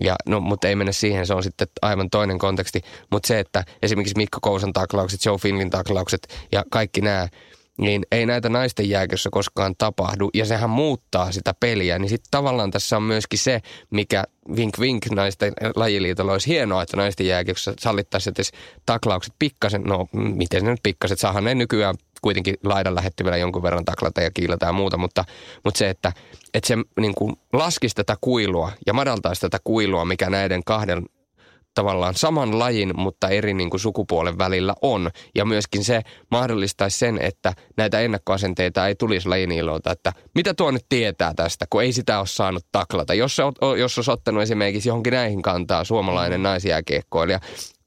Ja, 0.00 0.16
no, 0.26 0.40
mutta 0.40 0.68
ei 0.68 0.76
mennä 0.76 0.92
siihen, 0.92 1.26
se 1.26 1.34
on 1.34 1.42
sitten 1.42 1.68
aivan 1.82 2.10
toinen 2.10 2.38
konteksti. 2.38 2.80
Mutta 3.10 3.26
se, 3.26 3.38
että 3.38 3.64
esimerkiksi 3.82 4.16
Mikko 4.16 4.38
Kousan 4.42 4.72
taklaukset, 4.72 5.24
Joe 5.24 5.38
Finlin 5.38 5.70
taklaukset 5.70 6.46
ja 6.52 6.64
kaikki 6.70 7.00
nämä– 7.00 7.28
niin 7.80 8.02
ei 8.12 8.26
näitä 8.26 8.48
naisten 8.48 8.88
jääkössä 8.88 9.28
koskaan 9.32 9.74
tapahdu, 9.78 10.30
ja 10.34 10.44
sehän 10.44 10.70
muuttaa 10.70 11.32
sitä 11.32 11.54
peliä, 11.60 11.98
niin 11.98 12.08
sitten 12.08 12.30
tavallaan 12.30 12.70
tässä 12.70 12.96
on 12.96 13.02
myöskin 13.02 13.38
se, 13.38 13.60
mikä 13.90 14.24
vink 14.56 14.80
vink 14.80 15.06
naisten 15.10 15.52
lajiliitolla 15.76 16.32
olisi 16.32 16.48
hienoa, 16.48 16.82
että 16.82 16.96
naisten 16.96 17.26
jääkössä 17.26 17.74
sallittaisiin 17.78 18.34
edes 18.36 18.52
taklaukset 18.86 19.34
pikkasen, 19.38 19.82
no 19.82 20.08
miten 20.12 20.64
ne 20.64 20.70
nyt 20.70 20.80
pikkaset, 20.82 21.18
saahan 21.18 21.44
ne 21.44 21.54
nykyään 21.54 21.94
kuitenkin 22.22 22.54
laidan 22.64 22.94
lähettyvillä 22.94 23.36
jonkun 23.36 23.62
verran 23.62 23.84
taklata 23.84 24.20
ja 24.20 24.30
kiilata 24.30 24.66
ja 24.66 24.72
muuta, 24.72 24.96
mutta, 24.96 25.24
mutta 25.64 25.78
se, 25.78 25.90
että, 25.90 26.12
että 26.54 26.68
se 26.68 26.76
niin 27.00 27.14
kuin 27.14 27.36
laskisi 27.52 27.94
tätä 27.94 28.16
kuilua 28.20 28.72
ja 28.86 28.92
madaltaisi 28.92 29.40
tätä 29.40 29.58
kuilua, 29.64 30.04
mikä 30.04 30.30
näiden 30.30 30.64
kahden 30.64 31.06
tavallaan 31.80 32.14
saman 32.14 32.58
lajin, 32.58 32.92
mutta 32.96 33.28
eri 33.28 33.54
niin 33.54 33.70
kuin 33.70 33.80
sukupuolen 33.80 34.38
välillä 34.38 34.74
on. 34.82 35.10
Ja 35.34 35.44
myöskin 35.44 35.84
se 35.84 36.02
mahdollistaisi 36.30 36.98
sen, 36.98 37.18
että 37.22 37.52
näitä 37.76 38.00
ennakkoasenteita 38.00 38.86
ei 38.86 38.94
tulisi 38.94 39.28
lajin 39.28 39.52
ilolta, 39.52 39.92
että 39.92 40.12
mitä 40.34 40.54
tuo 40.54 40.70
nyt 40.70 40.86
tietää 40.88 41.34
tästä, 41.34 41.64
kun 41.70 41.82
ei 41.82 41.92
sitä 41.92 42.18
ole 42.18 42.26
saanut 42.26 42.66
taklata. 42.72 43.14
Jos, 43.14 43.36
se, 43.36 43.42
jos 43.78 43.98
olisi 43.98 44.10
ottanut 44.10 44.42
esimerkiksi 44.42 44.88
johonkin 44.88 45.12
näihin 45.12 45.42
kantaa 45.42 45.84
suomalainen 45.84 46.40
mm. 46.40 46.42
naisjääkiekkoilija, 46.42 47.40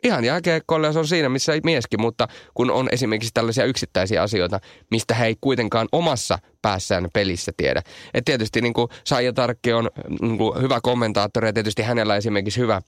ihan 0.04 0.26
jääkiekkoille 0.26 0.94
se 0.94 1.00
on 1.00 1.08
siinä, 1.08 1.30
missä 1.30 1.54
mieskin, 1.64 2.02
mutta 2.02 2.28
kun 2.54 2.72
on 2.72 2.90
esimerkiksi 2.92 3.32
tällaisia 3.34 3.66
yksittäisiä 3.66 4.22
asioita, 4.22 4.60
mistä 4.92 5.14
he 5.14 5.26
ei 5.26 5.36
kuitenkaan 5.42 5.88
omassa 5.92 6.40
päässään 6.62 7.08
pelissä 7.14 7.52
tiedä. 7.58 7.82
Et 8.14 8.26
tietysti 8.26 8.62
niin 8.62 8.74
kuin 8.74 8.88
Saija 9.04 9.34
Tarkki 9.34 9.74
on 9.74 9.90
niin 10.22 10.38
kuin 10.38 10.62
hyvä 10.62 10.80
kommentaattori 10.84 11.48
ja 11.48 11.54
tietysti 11.54 11.82
hänellä 11.82 12.16
esimerkiksi 12.16 12.60
hyvä 12.60 12.82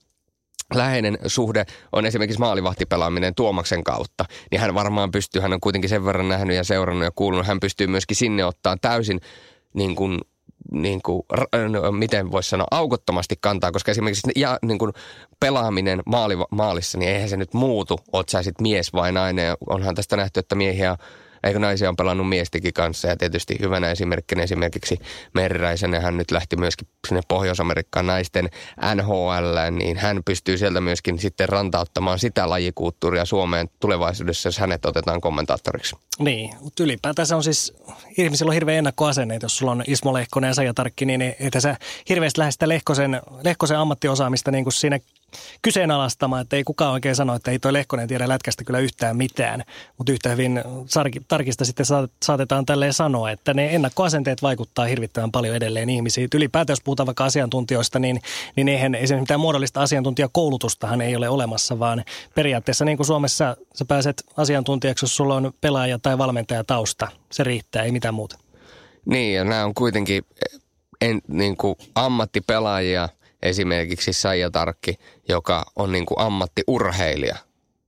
läheinen 0.73 1.17
suhde 1.27 1.65
on 1.91 2.05
esimerkiksi 2.05 2.39
maalivahtipelaaminen 2.39 3.35
Tuomaksen 3.35 3.83
kautta, 3.83 4.25
niin 4.51 4.61
hän 4.61 4.73
varmaan 4.73 5.11
pystyy, 5.11 5.41
hän 5.41 5.53
on 5.53 5.61
kuitenkin 5.61 5.89
sen 5.89 6.05
verran 6.05 6.29
nähnyt 6.29 6.55
ja 6.55 6.63
seurannut 6.63 7.03
ja 7.03 7.11
kuulunut, 7.15 7.47
hän 7.47 7.59
pystyy 7.59 7.87
myöskin 7.87 8.17
sinne 8.17 8.45
ottaa 8.45 8.77
täysin 8.81 9.19
niin 9.73 9.95
kuin 9.95 10.19
niin 10.71 11.01
kuin, 11.01 11.23
no, 11.71 11.91
miten 11.91 12.31
voisi 12.31 12.49
sanoa, 12.49 12.67
aukottomasti 12.71 13.35
kantaa, 13.41 13.71
koska 13.71 13.91
esimerkiksi 13.91 14.31
ja, 14.35 14.59
niin 14.61 14.77
kuin 14.77 14.91
pelaaminen 15.39 16.01
maali, 16.05 16.35
maalissa, 16.51 16.97
niin 16.97 17.11
eihän 17.11 17.29
se 17.29 17.37
nyt 17.37 17.53
muutu, 17.53 17.99
oot 18.13 18.29
sä 18.29 18.43
sit 18.43 18.61
mies 18.61 18.93
vai 18.93 19.11
nainen. 19.11 19.57
Onhan 19.69 19.95
tästä 19.95 20.17
nähty, 20.17 20.39
että 20.39 20.55
miehiä 20.55 20.97
eikö 21.45 21.59
naisia 21.59 21.89
on 21.89 21.95
pelannut 21.95 22.29
miestikin 22.29 22.73
kanssa 22.73 23.07
ja 23.07 23.17
tietysti 23.17 23.57
hyvänä 23.59 23.91
esimerkkinä 23.91 24.43
esimerkiksi 24.43 24.99
Meriräisen 25.33 26.01
hän 26.01 26.17
nyt 26.17 26.31
lähti 26.31 26.55
myöskin 26.55 26.87
sinne 27.07 27.21
Pohjois-Amerikkaan 27.27 28.07
naisten 28.07 28.49
NHL, 28.95 29.57
niin 29.71 29.97
hän 29.97 30.23
pystyy 30.25 30.57
sieltä 30.57 30.81
myöskin 30.81 31.19
sitten 31.19 31.49
rantauttamaan 31.49 32.19
sitä 32.19 32.49
lajikulttuuria 32.49 33.25
Suomeen 33.25 33.69
tulevaisuudessa, 33.79 34.47
jos 34.47 34.59
hänet 34.59 34.85
otetaan 34.85 35.21
kommentaattoriksi. 35.21 35.95
Niin, 36.19 36.53
mutta 36.61 36.83
ylipäätään 36.83 37.25
se 37.25 37.35
on 37.35 37.43
siis, 37.43 37.73
ihmisillä 38.17 38.49
on 38.49 38.53
hirveä 38.53 38.77
ennakkoasenne, 38.77 39.35
että 39.35 39.45
jos 39.45 39.57
sulla 39.57 39.71
on 39.71 39.83
Ismo 39.87 40.13
Lehkonen 40.13 40.47
ja 40.47 40.53
Saija 40.53 40.73
Tarkki, 40.73 41.05
niin 41.05 41.35
että 41.39 41.59
sä 41.59 41.77
hirveästi 42.09 42.39
lähde 42.39 42.51
sitä 42.51 42.69
Lehkosen, 42.69 43.21
Lehkosen 43.43 43.77
ammattiosaamista 43.77 44.51
niin 44.51 44.63
kuin 44.63 44.73
siinä 44.73 44.99
kyseenalaistamaan, 45.61 46.41
että 46.41 46.55
ei 46.55 46.63
kukaan 46.63 46.91
oikein 46.91 47.15
sano, 47.15 47.35
että 47.35 47.51
ei 47.51 47.59
toi 47.59 47.73
Lehkonen 47.73 48.07
tiedä 48.07 48.27
lätkästä 48.27 48.63
kyllä 48.63 48.79
yhtään 48.79 49.17
mitään, 49.17 49.63
mutta 49.97 50.11
yhtä 50.11 50.29
hyvin 50.29 50.63
tarkista 51.27 51.65
sitten 51.65 51.85
saatetaan 52.23 52.65
tälleen 52.65 52.93
sanoa, 52.93 53.31
että 53.31 53.53
ne 53.53 53.75
ennakkoasenteet 53.75 54.41
vaikuttaa 54.41 54.85
hirvittävän 54.85 55.31
paljon 55.31 55.55
edelleen 55.55 55.89
ihmisiin. 55.89 56.27
Ylipäätään 56.35 56.73
jos 56.73 56.81
puhutaan 56.83 57.07
vaikka 57.07 57.25
asiantuntijoista, 57.25 57.99
niin, 57.99 58.21
niin 58.55 58.67
eihän 58.67 58.95
esimerkiksi 58.95 59.23
mitään 59.23 59.39
muodollista 59.39 59.81
asiantuntijakoulutustahan 59.81 61.01
ei 61.01 61.15
ole 61.15 61.29
olemassa, 61.29 61.79
vaan 61.79 62.03
periaatteessa 62.35 62.85
niin 62.85 62.97
kuin 62.97 63.07
Suomessa 63.07 63.57
sä 63.75 63.85
pääset 63.85 64.23
asiantuntijaksi, 64.37 65.03
jos 65.03 65.15
sulla 65.15 65.35
on 65.35 65.53
pelaaja 65.61 65.99
tai 65.99 66.17
valmentaja 66.17 66.63
tausta. 66.63 67.07
Se 67.31 67.43
riittää, 67.43 67.83
ei 67.83 67.91
mitään 67.91 68.13
muuta. 68.13 68.37
Niin, 69.05 69.35
ja 69.35 69.43
nämä 69.43 69.65
on 69.65 69.73
kuitenkin 69.73 70.23
en, 71.01 71.21
niin 71.27 71.57
kuin 71.57 71.75
ammattipelaajia– 71.95 73.09
esimerkiksi 73.45 74.13
Saija 74.13 74.51
Tarkki, 74.51 74.95
joka 75.29 75.63
on 75.75 75.91
niin 75.91 76.05
kuin 76.05 76.19
ammattiurheilija. 76.19 77.35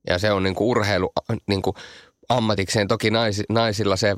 Ja 0.06 0.18
se 0.18 0.32
on 0.32 0.42
niin 0.42 0.54
kuin 0.54 0.68
urheilu 0.68 1.12
niin 1.46 1.62
kuin 1.62 1.76
ammatikseen. 2.28 2.88
Toki 2.88 3.10
nais, 3.10 3.42
naisilla 3.48 3.96
se 3.96 4.16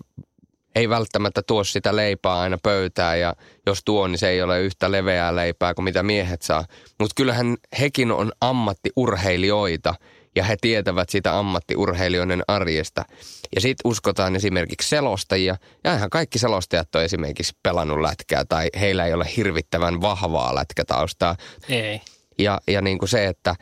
ei 0.74 0.88
välttämättä 0.88 1.42
tuo 1.46 1.64
sitä 1.64 1.96
leipää 1.96 2.40
aina 2.40 2.59
pöytään 2.62 3.20
ja 3.20 3.35
jos 3.66 3.85
tuo, 3.85 4.07
niin 4.07 4.18
se 4.18 4.29
ei 4.29 4.42
ole 4.42 4.61
yhtä 4.61 4.92
leveää 4.92 5.37
leipää 5.37 5.74
kuin 5.74 5.85
mitä 5.85 6.03
miehet 6.03 6.42
saa. 6.42 6.64
Mutta 6.98 7.14
kyllähän 7.14 7.57
hekin 7.81 8.12
on 8.12 8.33
ammattiurheilijoita– 8.40 9.94
ja 10.36 10.44
he 10.44 10.56
tietävät 10.60 11.08
sitä 11.08 11.38
ammattiurheilijoiden 11.38 12.42
arjesta. 12.48 13.04
Ja 13.54 13.60
sitten 13.60 13.90
uskotaan 13.90 14.36
esimerkiksi 14.36 14.88
selostajia, 14.88 15.56
ja 15.84 15.94
ihan 15.94 16.10
kaikki 16.10 16.38
selostajat 16.38 16.94
on 16.94 17.02
esimerkiksi 17.02 17.52
pelannut 17.62 18.00
lätkää, 18.00 18.44
tai 18.44 18.68
heillä 18.80 19.06
ei 19.06 19.14
ole 19.14 19.26
hirvittävän 19.36 20.00
vahvaa 20.00 20.54
lätkätaustaa. 20.54 21.36
Ei. 21.68 22.00
Ja, 22.38 22.60
ja 22.68 22.82
niin 22.82 22.98
kuin 22.98 23.08
se, 23.08 23.26
että, 23.26 23.54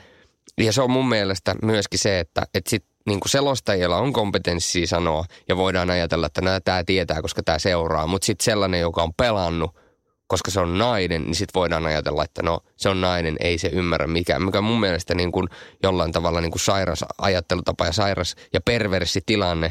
ja 0.59 0.72
se 0.72 0.83
on 0.83 0.90
mun 0.90 1.09
mielestä 1.09 1.54
myöskin 1.62 1.98
se, 1.98 2.20
että, 2.20 2.42
että 2.54 2.70
sit 2.70 2.85
niin 3.07 3.20
kuin 3.20 3.31
selostajilla 3.31 3.96
on 3.96 4.12
kompetenssia 4.12 4.87
sanoa, 4.87 5.24
ja 5.48 5.57
voidaan 5.57 5.90
ajatella, 5.90 6.26
että 6.26 6.61
tämä 6.64 6.85
tietää, 6.85 7.22
koska 7.22 7.42
tämä 7.42 7.59
seuraa, 7.59 8.07
mutta 8.07 8.26
sitten 8.26 8.44
sellainen, 8.44 8.81
joka 8.81 9.02
on 9.02 9.14
pelannut– 9.14 9.70
koska 10.29 10.51
se 10.51 10.61
on 10.61 10.79
nainen, 10.79 11.25
niin 11.25 11.35
sitten 11.35 11.61
voidaan 11.61 11.87
ajatella, 11.87 12.25
että 12.25 12.43
no 12.43 12.61
se 12.77 12.88
on 12.88 13.01
nainen, 13.01 13.37
ei 13.41 13.59
se 13.59 13.69
ymmärrä 13.69 14.07
mikään. 14.07 14.43
Mikä 14.43 14.61
mun 14.61 14.81
mielestä 14.81 15.14
niin 15.14 15.33
kuin 15.33 15.49
jollain 15.83 16.12
tavalla 16.12 16.41
niin 16.41 16.51
kuin 16.51 16.61
sairas 16.61 17.05
ajattelutapa 17.19 17.87
ja 17.87 17.93
sairas 17.93 18.35
ja 18.53 18.61
perversi 18.61 19.21
tilanne, 19.27 19.71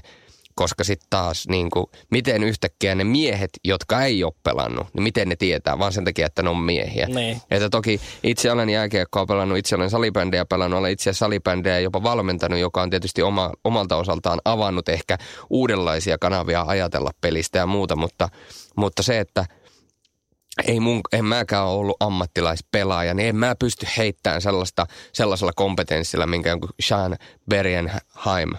koska 0.56 0.84
sitten 0.84 1.08
taas 1.10 1.48
niin 1.48 1.70
kuin, 1.70 1.86
miten 2.12 2.44
yhtäkkiä 2.44 2.96
ne 2.96 3.04
miehet, 3.04 3.50
jotka 3.64 4.02
ei 4.02 4.24
ole 4.24 4.34
pelannut, 4.44 4.88
niin 4.94 5.04
miten 5.04 5.30
ne 5.30 5.36
tietää, 5.36 5.80
vaan 5.80 5.94
sen 5.94 6.06
takia, 6.06 6.26
että 6.26 6.44
ne 6.44 6.50
on 6.50 6.58
miehiä. 6.58 7.08
Niin. 7.08 7.42
Että 7.52 7.70
toki 7.70 8.02
itse 8.24 8.52
olen 8.52 8.70
jääkiekkoa 8.70 9.26
pelannut, 9.26 9.58
itse 9.58 9.76
olen 9.76 9.90
salibändejä 9.90 10.46
pelannut, 10.46 10.80
olen 10.80 10.92
itse 10.92 11.14
salibändejä 11.14 11.80
jopa 11.80 12.04
valmentanut, 12.04 12.60
joka 12.60 12.82
on 12.82 12.90
tietysti 12.90 13.22
oma, 13.22 13.52
omalta 13.64 13.96
osaltaan 13.96 14.42
avannut 14.46 14.90
ehkä 14.90 15.18
uudenlaisia 15.50 16.18
kanavia 16.18 16.64
ajatella 16.68 17.12
pelistä 17.22 17.60
ja 17.60 17.66
muuta, 17.66 17.96
mutta, 17.96 18.30
mutta 18.76 19.04
se, 19.04 19.20
että– 19.20 19.46
ei 20.68 20.80
mun, 20.80 21.02
en 21.12 21.26
mäkään 21.26 21.66
ole 21.66 21.80
ollut 21.80 21.98
ammattilaispelaaja, 22.00 23.14
niin 23.14 23.30
en 23.30 23.36
mä 23.36 23.56
pysty 23.56 23.88
heittämään 23.98 24.42
sellaista, 24.42 24.86
sellaisella 25.14 25.54
kompetenssilla, 25.56 26.28
minkä 26.28 26.50
joku 26.50 26.68
Sean 26.80 27.18
Berienheim 27.50 28.54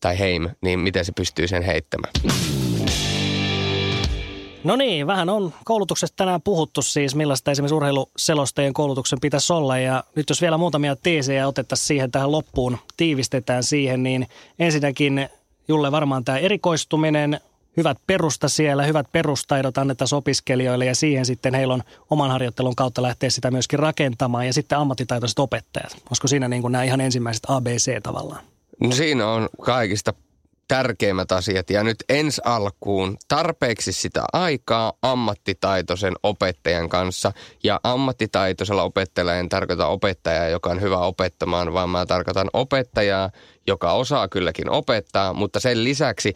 tai 0.00 0.18
Heim, 0.18 0.50
niin 0.62 0.78
miten 0.78 1.04
se 1.04 1.12
pystyy 1.12 1.48
sen 1.48 1.62
heittämään. 1.62 2.12
No 4.64 4.76
niin, 4.76 5.06
vähän 5.06 5.28
on 5.28 5.52
koulutuksesta 5.64 6.16
tänään 6.16 6.42
puhuttu 6.42 6.82
siis, 6.82 7.14
millaista 7.14 7.50
esimerkiksi 7.50 7.74
urheiluselostajien 7.74 8.74
koulutuksen 8.74 9.20
pitäisi 9.20 9.52
olla. 9.52 9.78
Ja 9.78 10.04
nyt 10.14 10.28
jos 10.28 10.40
vielä 10.40 10.58
muutamia 10.58 10.96
teesejä 10.96 11.48
otettaisiin 11.48 11.86
siihen 11.86 12.10
tähän 12.10 12.32
loppuun, 12.32 12.78
tiivistetään 12.96 13.62
siihen, 13.62 14.02
niin 14.02 14.26
ensinnäkin 14.58 15.28
Julle 15.68 15.92
varmaan 15.92 16.24
tämä 16.24 16.38
erikoistuminen 16.38 17.40
hyvät 17.76 17.98
perusta 18.06 18.48
siellä, 18.48 18.82
hyvät 18.82 19.06
perustaidot 19.12 19.78
annetaan 19.78 20.08
opiskelijoille 20.12 20.84
ja 20.84 20.94
siihen 20.94 21.26
sitten 21.26 21.54
heillä 21.54 21.74
on 21.74 21.82
oman 22.10 22.30
harjoittelun 22.30 22.76
kautta 22.76 23.02
lähteä 23.02 23.30
sitä 23.30 23.50
myöskin 23.50 23.78
rakentamaan 23.78 24.46
ja 24.46 24.52
sitten 24.52 24.78
ammattitaitoiset 24.78 25.38
opettajat. 25.38 25.96
Olisiko 26.10 26.28
siinä 26.28 26.48
niin 26.48 26.62
kuin 26.62 26.72
nämä 26.72 26.84
ihan 26.84 27.00
ensimmäiset 27.00 27.42
ABC 27.48 28.02
tavallaan? 28.02 28.44
No 28.80 28.92
siinä 28.92 29.28
on 29.28 29.48
kaikista 29.60 30.14
tärkeimmät 30.68 31.32
asiat 31.32 31.70
ja 31.70 31.82
nyt 31.82 31.96
ensi 32.08 32.40
alkuun 32.44 33.16
tarpeeksi 33.28 33.92
sitä 33.92 34.24
aikaa 34.32 34.92
ammattitaitoisen 35.02 36.14
opettajan 36.22 36.88
kanssa. 36.88 37.32
Ja 37.64 37.80
ammattitaitoisella 37.82 38.82
opettajalla 38.82 39.34
en 39.34 39.48
tarkoita 39.48 39.86
opettajaa, 39.86 40.48
joka 40.48 40.70
on 40.70 40.80
hyvä 40.80 40.98
opettamaan, 40.98 41.72
vaan 41.72 41.90
mä 41.90 42.06
tarkoitan 42.06 42.50
opettajaa, 42.52 43.30
joka 43.66 43.92
osaa 43.92 44.28
kylläkin 44.28 44.70
opettaa, 44.70 45.32
mutta 45.32 45.60
sen 45.60 45.84
lisäksi 45.84 46.34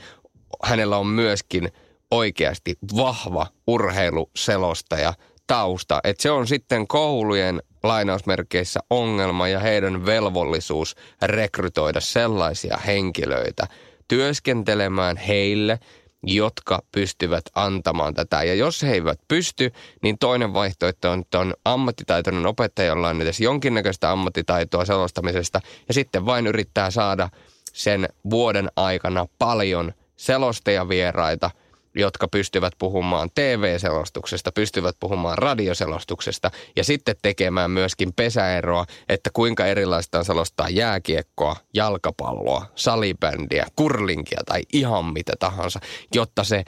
hänellä 0.65 0.97
on 0.97 1.07
myöskin 1.07 1.73
oikeasti 2.11 2.75
vahva 2.97 3.47
urheiluselostaja 3.67 5.15
tausta. 5.47 6.01
Että 6.05 6.23
se 6.23 6.31
on 6.31 6.47
sitten 6.47 6.87
koulujen 6.87 7.63
lainausmerkeissä 7.83 8.81
ongelma 8.91 9.49
ja 9.49 9.61
heidän 9.61 10.07
velvollisuus 10.07 10.97
rekrytoida 11.23 12.01
sellaisia 12.01 12.77
henkilöitä 12.77 13.67
työskentelemään 14.09 15.17
heille, 15.17 15.79
jotka 16.23 16.83
pystyvät 16.93 17.45
antamaan 17.55 18.15
tätä. 18.15 18.43
Ja 18.43 18.55
jos 18.55 18.83
he 18.83 18.93
eivät 18.93 19.21
pysty, 19.29 19.73
niin 20.03 20.19
toinen 20.19 20.55
vaihtoehto 20.55 21.11
on, 21.11 21.21
että 21.21 21.39
on 21.39 21.55
ammattitaitoinen 21.65 22.47
opettaja, 22.47 22.89
jolla 22.89 23.09
on 23.09 23.23
edes 23.23 23.41
jonkinnäköistä 23.41 24.13
ammattitaitoa 24.13 24.85
selostamisesta, 24.85 25.61
ja 25.89 25.95
sitten 25.95 26.27
vain 26.27 26.47
yrittää 26.47 26.91
saada 26.91 27.29
sen 27.73 28.09
vuoden 28.31 28.69
aikana 28.77 29.27
paljon 29.39 29.93
selostajavieraita, 30.19 31.51
jotka 31.95 32.29
pystyvät 32.29 32.73
puhumaan 32.79 33.31
TV-selostuksesta, 33.35 34.53
pystyvät 34.53 34.97
puhumaan 35.01 35.39
radioselostuksesta 35.39 36.51
ja 36.77 36.85
sitten 36.85 37.17
tekemään 37.23 37.71
myöskin 37.71 38.13
pesäeroa, 38.13 38.87
että 39.09 39.31
kuinka 39.33 39.67
erilaista 39.67 40.19
on 40.19 40.25
selostaa 40.25 40.69
jääkiekkoa, 40.69 41.57
jalkapalloa, 41.75 42.67
salibändiä, 42.75 43.67
kurlinkia 43.77 44.41
tai 44.47 44.63
ihan 44.73 45.05
mitä 45.05 45.33
tahansa, 45.39 45.81
jotta 46.15 46.45
se 46.45 46.65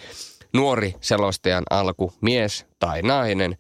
nuori 0.53 0.95
selostajan 1.01 1.65
alku, 1.71 2.13
mies 2.21 2.67
tai 2.79 3.03
nainen, 3.03 3.57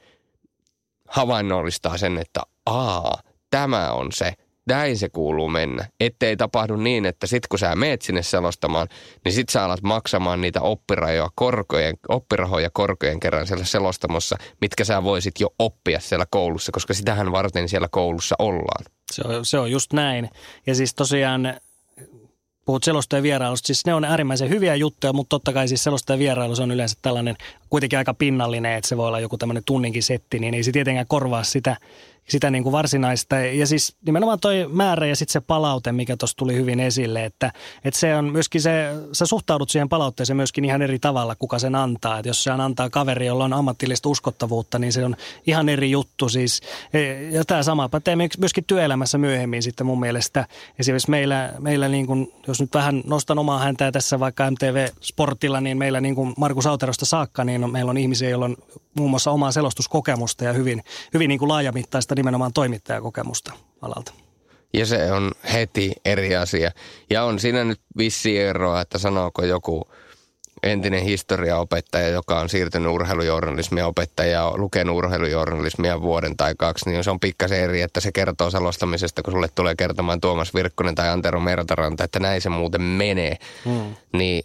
havainnollistaa 1.08 1.98
sen, 1.98 2.18
että 2.18 2.40
aa, 2.66 3.22
tämä 3.50 3.92
on 3.92 4.12
se 4.12 4.34
näin 4.70 4.98
se 4.98 5.08
kuuluu 5.08 5.48
mennä. 5.48 5.88
Ettei 6.00 6.36
tapahdu 6.36 6.76
niin, 6.76 7.06
että 7.06 7.26
sit 7.26 7.46
kun 7.46 7.58
sä 7.58 7.76
meet 7.76 8.02
sinne 8.02 8.22
selostamaan, 8.22 8.88
niin 9.24 9.32
sit 9.32 9.48
sä 9.48 9.64
alat 9.64 9.82
maksamaan 9.82 10.40
niitä 10.40 10.60
oppirahoja 10.60 11.28
korkojen, 11.34 11.94
oppirahoja 12.08 12.70
korkojen 12.72 13.20
kerran 13.20 13.46
siellä 13.46 13.64
selostamossa, 13.64 14.36
mitkä 14.60 14.84
sä 14.84 15.02
voisit 15.02 15.40
jo 15.40 15.48
oppia 15.58 16.00
siellä 16.00 16.26
koulussa, 16.30 16.72
koska 16.72 16.94
sitähän 16.94 17.32
varten 17.32 17.68
siellä 17.68 17.88
koulussa 17.90 18.34
ollaan. 18.38 18.84
Se 19.12 19.22
on, 19.24 19.46
se 19.46 19.58
on 19.58 19.70
just 19.70 19.92
näin. 19.92 20.30
Ja 20.66 20.74
siis 20.74 20.94
tosiaan 20.94 21.54
puhut 22.64 22.84
selostajan 22.84 23.22
vierailusta, 23.22 23.66
siis 23.66 23.86
ne 23.86 23.94
on 23.94 24.04
äärimmäisen 24.04 24.48
hyviä 24.48 24.74
juttuja, 24.74 25.12
mutta 25.12 25.28
totta 25.28 25.52
kai 25.52 25.68
siis 25.68 25.84
selostajan 25.84 26.18
vierailu 26.18 26.56
se 26.56 26.62
on 26.62 26.70
yleensä 26.70 26.96
tällainen 27.02 27.36
kuitenkin 27.70 27.98
aika 27.98 28.14
pinnallinen, 28.14 28.76
että 28.76 28.88
se 28.88 28.96
voi 28.96 29.06
olla 29.06 29.20
joku 29.20 29.38
tämmöinen 29.38 29.62
tunninkin 29.66 30.02
setti, 30.02 30.38
niin 30.38 30.54
ei 30.54 30.62
se 30.62 30.72
tietenkään 30.72 31.06
korvaa 31.06 31.42
sitä 31.42 31.76
sitä 32.28 32.50
niin 32.50 32.62
kuin 32.62 32.72
varsinaista. 32.72 33.36
Ja 33.36 33.66
siis 33.66 33.96
nimenomaan 34.06 34.40
toi 34.40 34.68
määrä 34.72 35.06
ja 35.06 35.16
sitten 35.16 35.32
se 35.32 35.40
palaute, 35.40 35.92
mikä 35.92 36.16
tuossa 36.16 36.36
tuli 36.36 36.54
hyvin 36.54 36.80
esille, 36.80 37.24
että, 37.24 37.52
että 37.84 38.00
se 38.00 38.16
on 38.16 38.24
myöskin 38.24 38.60
se, 38.60 38.94
sä 39.12 39.26
suhtaudut 39.26 39.70
siihen 39.70 39.88
palautteeseen 39.88 40.36
myöskin 40.36 40.64
ihan 40.64 40.82
eri 40.82 40.98
tavalla, 40.98 41.34
kuka 41.34 41.58
sen 41.58 41.74
antaa. 41.74 42.18
Että 42.18 42.28
jos 42.28 42.44
se 42.44 42.50
antaa 42.50 42.90
kaveri, 42.90 43.26
jolla 43.26 43.44
on 43.44 43.52
ammatillista 43.52 44.08
uskottavuutta, 44.08 44.78
niin 44.78 44.92
se 44.92 45.04
on 45.04 45.16
ihan 45.46 45.68
eri 45.68 45.90
juttu. 45.90 46.28
Siis, 46.28 46.60
e, 46.92 47.00
ja 47.30 47.44
tämä 47.44 47.62
sama 47.62 47.88
pätee 47.88 48.16
myöskin 48.16 48.64
työelämässä 48.64 49.18
myöhemmin 49.18 49.62
sitten 49.62 49.86
mun 49.86 50.00
mielestä. 50.00 50.46
Esimerkiksi 50.78 51.10
meillä, 51.10 51.52
meillä 51.58 51.88
niin 51.88 52.06
kuin, 52.06 52.32
jos 52.46 52.60
nyt 52.60 52.74
vähän 52.74 53.02
nostan 53.06 53.38
omaa 53.38 53.58
häntä 53.58 53.92
tässä 53.92 54.20
vaikka 54.20 54.50
MTV-sportilla, 54.50 55.60
niin 55.60 55.78
meillä 55.78 56.00
niin 56.00 56.14
kuin 56.14 56.34
Markus 56.36 56.66
Auterosta 56.66 57.06
saakka, 57.06 57.44
niin 57.44 57.70
meillä 57.70 57.90
on 57.90 57.98
ihmisiä, 57.98 58.28
joilla 58.30 58.44
on 58.44 58.56
muun 58.94 59.10
muassa 59.10 59.30
omaa 59.30 59.52
selostuskokemusta 59.52 60.44
ja 60.44 60.52
hyvin, 60.52 60.82
hyvin 61.14 61.28
niin 61.28 61.38
kuin 61.38 61.48
laajamittaista 61.48 62.09
nimenomaan 62.14 62.52
toimittajakokemusta 62.52 63.52
alalta. 63.82 64.12
Ja 64.74 64.86
se 64.86 65.12
on 65.12 65.32
heti 65.52 65.92
eri 66.04 66.36
asia. 66.36 66.70
Ja 67.10 67.24
on 67.24 67.38
siinä 67.38 67.64
nyt 67.64 67.80
vissi 67.98 68.38
eroa, 68.38 68.80
että 68.80 68.98
sanooko 68.98 69.44
joku 69.44 69.88
entinen 70.62 71.02
historiaopettaja, 71.02 72.08
joka 72.08 72.40
on 72.40 72.48
siirtynyt 72.48 72.92
urheilujournalismia 72.92 73.86
opettaja 73.86 74.30
ja 74.30 74.52
lukenut 74.56 74.96
urheilujournalismia 74.96 76.00
vuoden 76.00 76.36
tai 76.36 76.54
kaksi, 76.58 76.90
niin 76.90 77.04
se 77.04 77.10
on 77.10 77.20
pikkasen 77.20 77.60
eri, 77.60 77.82
että 77.82 78.00
se 78.00 78.12
kertoo 78.12 78.50
selostamisesta, 78.50 79.22
kun 79.22 79.32
sulle 79.32 79.48
tulee 79.54 79.74
kertomaan 79.74 80.20
Tuomas 80.20 80.54
Virkkonen 80.54 80.94
tai 80.94 81.08
Antero 81.08 81.40
Mertaranta, 81.40 82.04
että 82.04 82.20
näin 82.20 82.40
se 82.40 82.48
muuten 82.48 82.82
menee. 82.82 83.36
Hmm. 83.64 83.94
Niin 84.12 84.42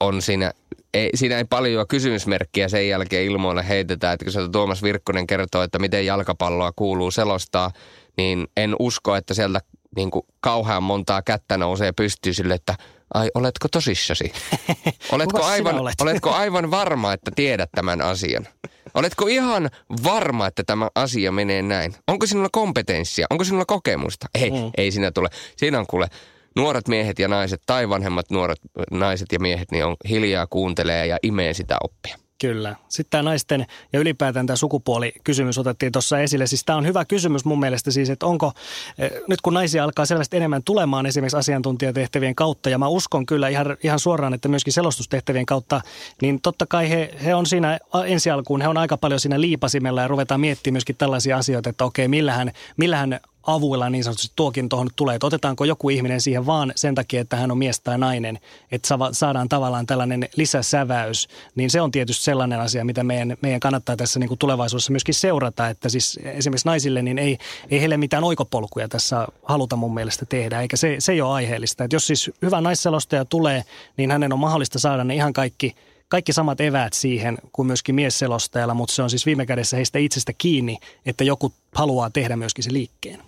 on 0.00 0.22
siinä 0.22 0.52
ei, 0.94 1.10
siinä 1.14 1.38
ei 1.38 1.44
paljon 1.44 1.88
kysymysmerkkiä 1.88 2.68
sen 2.68 2.88
jälkeen 2.88 3.24
ilmoille 3.24 3.68
heitetään, 3.68 4.14
että 4.14 4.24
kun 4.24 4.32
sieltä 4.32 4.52
Tuomas 4.52 4.82
Virkkonen 4.82 5.26
kertoo, 5.26 5.62
että 5.62 5.78
miten 5.78 6.06
jalkapalloa 6.06 6.72
kuuluu 6.76 7.10
selostaa, 7.10 7.70
niin 8.16 8.46
en 8.56 8.76
usko, 8.78 9.16
että 9.16 9.34
sieltä 9.34 9.60
niin 9.96 10.10
kuin 10.10 10.26
kauhean 10.40 10.82
montaa 10.82 11.22
kättä 11.22 11.56
nousee 11.56 11.92
pystyy 11.92 12.32
sille, 12.32 12.54
että 12.54 12.74
ai 13.14 13.30
oletko 13.34 13.68
tosissasi? 13.72 14.32
Oletko 15.12 15.44
aivan, 15.44 15.78
olet? 15.78 16.00
oletko 16.00 16.30
aivan 16.30 16.70
varma, 16.70 17.12
että 17.12 17.30
tiedät 17.36 17.70
tämän 17.74 18.00
asian? 18.00 18.46
Oletko 18.94 19.26
ihan 19.26 19.70
varma, 20.04 20.46
että 20.46 20.62
tämä 20.66 20.88
asia 20.94 21.32
menee 21.32 21.62
näin? 21.62 21.94
Onko 22.06 22.26
sinulla 22.26 22.48
kompetenssia? 22.52 23.26
Onko 23.30 23.44
sinulla 23.44 23.64
kokemusta? 23.64 24.26
Ei, 24.34 24.50
mm. 24.50 24.70
ei 24.76 24.90
siinä 24.90 25.10
tule. 25.10 25.28
Siinä 25.56 25.78
on 25.78 25.86
kuule 25.86 26.08
nuoret 26.56 26.88
miehet 26.88 27.18
ja 27.18 27.28
naiset 27.28 27.62
tai 27.66 27.88
vanhemmat 27.88 28.30
nuoret 28.30 28.58
naiset 28.90 29.32
ja 29.32 29.38
miehet 29.38 29.70
niin 29.70 29.84
on 29.84 29.96
hiljaa 30.08 30.46
kuuntelee 30.46 31.06
ja 31.06 31.18
imee 31.22 31.54
sitä 31.54 31.76
oppia. 31.84 32.16
Kyllä. 32.40 32.76
Sitten 32.88 33.10
tämä 33.10 33.22
naisten 33.22 33.66
ja 33.92 34.00
ylipäätään 34.00 34.46
tämä 34.46 34.56
sukupuolikysymys 34.56 35.58
otettiin 35.58 35.92
tuossa 35.92 36.20
esille. 36.20 36.46
Siis 36.46 36.64
tämä 36.64 36.76
on 36.76 36.86
hyvä 36.86 37.04
kysymys 37.04 37.44
mun 37.44 37.60
mielestä 37.60 37.90
siis, 37.90 38.10
että 38.10 38.26
onko, 38.26 38.52
eh, 38.98 39.10
nyt 39.28 39.40
kun 39.40 39.54
naisia 39.54 39.84
alkaa 39.84 40.06
selvästi 40.06 40.36
enemmän 40.36 40.62
tulemaan 40.62 41.06
esimerkiksi 41.06 41.36
asiantuntijatehtävien 41.36 42.34
kautta, 42.34 42.70
ja 42.70 42.78
mä 42.78 42.88
uskon 42.88 43.26
kyllä 43.26 43.48
ihan, 43.48 43.76
ihan 43.82 43.98
suoraan, 43.98 44.34
että 44.34 44.48
myöskin 44.48 44.72
selostustehtävien 44.72 45.46
kautta, 45.46 45.80
niin 46.22 46.40
totta 46.40 46.66
kai 46.66 46.90
he, 46.90 47.14
he 47.24 47.34
on 47.34 47.46
siinä 47.46 47.78
ensi 48.06 48.30
alkuun, 48.30 48.60
he 48.60 48.68
on 48.68 48.76
aika 48.76 48.96
paljon 48.96 49.20
siinä 49.20 49.40
liipasimella 49.40 50.02
ja 50.02 50.08
ruvetaan 50.08 50.40
miettimään 50.40 50.74
myöskin 50.74 50.96
tällaisia 50.96 51.36
asioita, 51.36 51.70
että 51.70 51.84
okei, 51.84 52.08
millähän, 52.08 52.52
millähän 52.76 53.20
avuilla 53.54 53.90
niin 53.90 54.04
sanotusti 54.04 54.32
tuokin 54.36 54.68
tuohon 54.68 54.88
tulee, 54.96 55.14
että 55.14 55.26
otetaanko 55.26 55.64
joku 55.64 55.90
ihminen 55.90 56.20
siihen 56.20 56.46
vaan 56.46 56.72
sen 56.76 56.94
takia, 56.94 57.20
että 57.20 57.36
hän 57.36 57.50
on 57.50 57.58
mies 57.58 57.80
tai 57.80 57.98
nainen, 57.98 58.38
että 58.72 58.88
saadaan 59.12 59.48
tavallaan 59.48 59.86
tällainen 59.86 60.28
lisäsäväys, 60.36 61.28
niin 61.54 61.70
se 61.70 61.80
on 61.80 61.90
tietysti 61.90 62.24
sellainen 62.24 62.60
asia, 62.60 62.84
mitä 62.84 63.04
meidän, 63.04 63.36
meidän 63.42 63.60
kannattaa 63.60 63.96
tässä 63.96 64.20
niin 64.20 64.28
kuin 64.28 64.38
tulevaisuudessa 64.38 64.92
myöskin 64.92 65.14
seurata, 65.14 65.68
että 65.68 65.88
siis 65.88 66.18
esimerkiksi 66.24 66.68
naisille 66.68 67.02
niin 67.02 67.18
ei, 67.18 67.38
ei 67.70 67.80
heille 67.80 67.96
mitään 67.96 68.24
oikopolkuja 68.24 68.88
tässä 68.88 69.28
haluta 69.42 69.76
mun 69.76 69.94
mielestä 69.94 70.26
tehdä, 70.26 70.60
eikä 70.60 70.76
se, 70.76 70.96
se 70.98 71.12
ei 71.12 71.20
ole 71.20 71.34
aiheellista. 71.34 71.84
Että 71.84 71.96
jos 71.96 72.06
siis 72.06 72.30
hyvä 72.42 72.60
naisselostaja 72.60 73.24
tulee, 73.24 73.64
niin 73.96 74.10
hänen 74.10 74.32
on 74.32 74.38
mahdollista 74.38 74.78
saada 74.78 75.04
ne 75.04 75.14
ihan 75.14 75.32
kaikki– 75.32 75.74
kaikki 76.08 76.32
samat 76.32 76.60
eväät 76.60 76.92
siihen 76.92 77.38
kuin 77.52 77.66
myöskin 77.66 77.94
miesselostajalla, 77.94 78.74
mutta 78.74 78.94
se 78.94 79.02
on 79.02 79.10
siis 79.10 79.26
viime 79.26 79.46
kädessä 79.46 79.76
heistä 79.76 79.98
itsestä 79.98 80.32
kiinni, 80.32 80.78
että 81.06 81.24
joku 81.24 81.52
haluaa 81.74 82.10
tehdä 82.10 82.36
myöskin 82.36 82.64
se 82.64 82.72
liikkeen. 82.72 83.27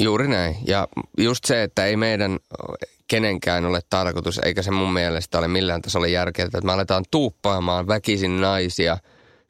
Juuri 0.00 0.28
näin. 0.28 0.56
Ja 0.66 0.88
just 1.18 1.44
se, 1.44 1.62
että 1.62 1.84
ei 1.86 1.96
meidän 1.96 2.38
kenenkään 3.08 3.64
ole 3.64 3.80
tarkoitus, 3.90 4.40
eikä 4.44 4.62
se 4.62 4.70
mun 4.70 4.92
mielestä 4.92 5.38
ole 5.38 5.48
millään 5.48 5.82
tasolla 5.82 6.06
järkeä, 6.06 6.44
että 6.44 6.60
me 6.60 6.72
aletaan 6.72 7.04
tuuppaamaan 7.10 7.88
väkisin 7.88 8.40
naisia 8.40 8.98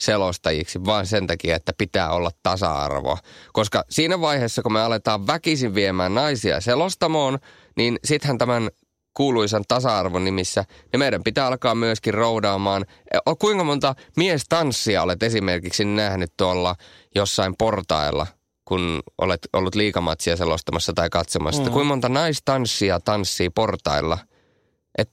selostajiksi 0.00 0.84
vaan 0.84 1.06
sen 1.06 1.26
takia, 1.26 1.56
että 1.56 1.72
pitää 1.78 2.10
olla 2.10 2.30
tasa-arvoa. 2.42 3.18
Koska 3.52 3.84
siinä 3.90 4.20
vaiheessa, 4.20 4.62
kun 4.62 4.72
me 4.72 4.80
aletaan 4.80 5.26
väkisin 5.26 5.74
viemään 5.74 6.14
naisia 6.14 6.60
selostamoon, 6.60 7.38
niin 7.76 7.98
sittenhän 8.04 8.38
tämän 8.38 8.70
kuuluisan 9.14 9.64
tasa-arvon 9.68 10.24
nimissä, 10.24 10.64
niin 10.92 10.98
meidän 10.98 11.22
pitää 11.22 11.46
alkaa 11.46 11.74
myöskin 11.74 12.14
roudaamaan. 12.14 12.86
Kuinka 13.38 13.64
monta 13.64 13.94
miestanssia 14.16 15.02
olet 15.02 15.22
esimerkiksi 15.22 15.84
nähnyt 15.84 16.32
tuolla 16.36 16.74
jossain 17.14 17.54
portailla 17.58 18.26
kun 18.68 19.02
olet 19.18 19.40
ollut 19.52 19.74
liikamatsia 19.74 20.36
selostamassa 20.36 20.92
tai 20.92 21.10
katsomassa, 21.10 21.62
mm. 21.62 21.70
kuinka 21.70 21.88
monta 21.88 22.08
naistanssia 22.08 23.00
tanssii 23.00 23.50
portailla? 23.50 24.18
Et, 24.98 25.10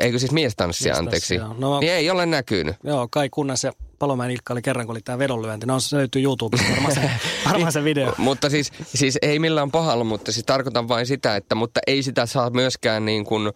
eikö 0.00 0.18
siis 0.18 0.32
miestanssia, 0.32 0.96
anteeksi? 0.96 1.38
No, 1.58 1.80
niin 1.80 1.92
ei 1.92 2.10
ole 2.10 2.26
näkynyt. 2.26 2.76
Joo, 2.84 3.08
Kai 3.10 3.28
Kunnas 3.30 3.64
ja 3.64 3.72
Palomäen 3.98 4.30
Ilkka 4.30 4.54
oli 4.54 4.62
kerran, 4.62 4.86
kun 4.86 4.94
oli 4.94 5.00
tämä 5.00 5.18
vedonlyönti. 5.18 5.66
No 5.66 5.80
se 5.80 5.96
löytyy 5.96 6.22
YouTubesta 6.22 6.70
varmaan 6.70 6.94
se, 6.94 7.10
varmaan 7.50 7.72
se 7.72 7.84
video. 7.84 8.14
mutta 8.18 8.50
siis, 8.50 8.72
siis 8.84 9.18
ei 9.22 9.38
millään 9.38 9.70
pahalla, 9.70 10.04
mutta 10.04 10.32
siis 10.32 10.46
tarkoitan 10.46 10.88
vain 10.88 11.06
sitä, 11.06 11.36
että 11.36 11.54
mutta 11.54 11.80
ei 11.86 12.02
sitä 12.02 12.26
saa 12.26 12.50
myöskään 12.50 13.04
niin 13.04 13.24
kuin, 13.24 13.52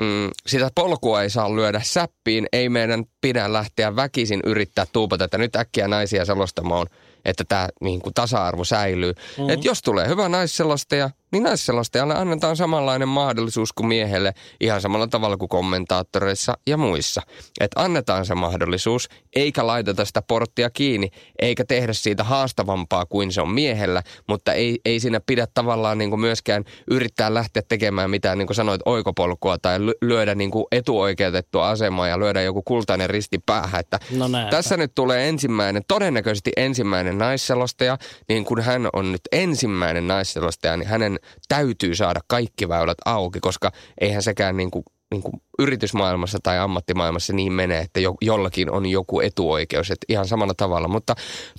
mm, 0.00 0.30
sitä 0.46 0.70
polkua 0.74 1.22
ei 1.22 1.30
saa 1.30 1.56
lyödä 1.56 1.80
säppiin. 1.84 2.46
Ei 2.52 2.68
meidän 2.68 3.04
pidä 3.20 3.52
lähteä 3.52 3.96
väkisin 3.96 4.40
yrittää 4.44 4.86
tuupata, 4.92 5.24
että 5.24 5.38
nyt 5.38 5.56
äkkiä 5.56 5.88
naisia 5.88 6.24
selostamaan– 6.24 6.86
että 7.24 7.44
tämä 7.44 7.68
niin 7.80 8.00
kuin 8.00 8.14
tasa-arvo 8.14 8.64
säilyy. 8.64 9.12
Mm-hmm. 9.12 9.50
Että 9.50 9.68
jos 9.68 9.82
tulee 9.82 10.08
hyvä 10.08 10.28
naisselostaja, 10.28 11.10
niin 11.32 11.42
naisselostajalle 11.42 12.14
annetaan 12.14 12.56
samanlainen 12.56 13.08
mahdollisuus 13.08 13.72
kuin 13.72 13.86
miehelle 13.86 14.34
ihan 14.60 14.80
samalla 14.80 15.06
tavalla 15.06 15.36
kuin 15.36 15.48
kommentaattoreissa 15.48 16.58
ja 16.66 16.76
muissa. 16.76 17.22
Että 17.60 17.82
annetaan 17.82 18.26
se 18.26 18.34
mahdollisuus, 18.34 19.08
eikä 19.36 19.66
laiteta 19.66 20.04
sitä 20.04 20.22
porttia 20.22 20.70
kiinni, 20.70 21.10
eikä 21.38 21.64
tehdä 21.64 21.92
siitä 21.92 22.24
haastavampaa 22.24 23.06
kuin 23.06 23.32
se 23.32 23.40
on 23.40 23.50
miehellä, 23.50 24.02
mutta 24.28 24.52
ei, 24.52 24.80
ei 24.84 25.00
siinä 25.00 25.20
pidä 25.26 25.46
tavallaan 25.54 25.98
niin 25.98 26.10
kuin 26.10 26.20
myöskään 26.20 26.64
yrittää 26.90 27.34
lähteä 27.34 27.62
tekemään 27.68 28.10
mitään, 28.10 28.38
niin 28.38 28.46
kuin 28.46 28.54
sanoit, 28.54 28.80
oikopolkua 28.84 29.58
tai 29.58 29.78
lyödä 30.02 30.34
niin 30.34 30.50
kuin 30.50 30.64
etuoikeutettua 30.72 31.68
asemaa 31.68 32.08
ja 32.08 32.18
lyödä 32.18 32.42
joku 32.42 32.62
kultainen 32.62 33.10
risti 33.10 33.38
päähän. 33.46 33.80
Että 33.80 33.98
no 34.16 34.26
tässä 34.50 34.76
nyt 34.76 34.92
tulee 34.94 35.28
ensimmäinen, 35.28 35.82
todennäköisesti 35.88 36.50
ensimmäinen 36.56 37.18
naisselostaja, 37.18 37.98
niin 38.28 38.44
kun 38.44 38.60
hän 38.60 38.88
on 38.92 39.12
nyt 39.12 39.20
ensimmäinen 39.32 40.08
naisselostaja, 40.08 40.76
niin 40.76 40.88
hänen 40.88 41.17
täytyy 41.48 41.94
saada 41.94 42.20
kaikki 42.26 42.68
väylät 42.68 42.98
auki, 43.04 43.40
koska 43.40 43.72
eihän 44.00 44.22
sekään 44.22 44.56
niin 44.56 44.70
kuin, 44.70 44.84
niin 45.10 45.22
kuin 45.22 45.42
yritysmaailmassa 45.58 46.38
tai 46.42 46.58
ammattimaailmassa 46.58 47.32
niin 47.32 47.52
menee, 47.52 47.80
että 47.80 48.00
jo, 48.00 48.14
jollakin 48.20 48.70
on 48.70 48.86
joku 48.86 49.20
etuoikeus, 49.20 49.90
että 49.90 50.04
ihan 50.08 50.28
samalla 50.28 50.54
tavalla. 50.56 50.88
Mutta 50.88 51.14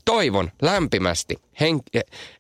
toivon 0.06 0.52
lämpimästi 0.62 1.36
hen, 1.60 1.80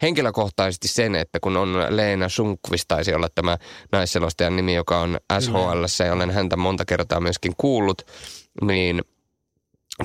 henkilökohtaisesti 0.01 0.87
sen, 0.87 1.15
että 1.15 1.39
kun 1.39 1.57
on 1.57 1.85
Leena 1.89 2.29
Sunkvist, 2.29 2.85
taisi 2.87 3.13
olla 3.13 3.29
tämä 3.35 3.57
naisselostajan 3.91 4.55
nimi, 4.55 4.75
joka 4.75 4.99
on 4.99 5.19
SHL, 5.39 6.03
ja 6.05 6.13
olen 6.13 6.31
häntä 6.31 6.57
monta 6.57 6.85
kertaa 6.85 7.19
myöskin 7.19 7.53
kuullut, 7.57 8.01
niin 8.61 9.01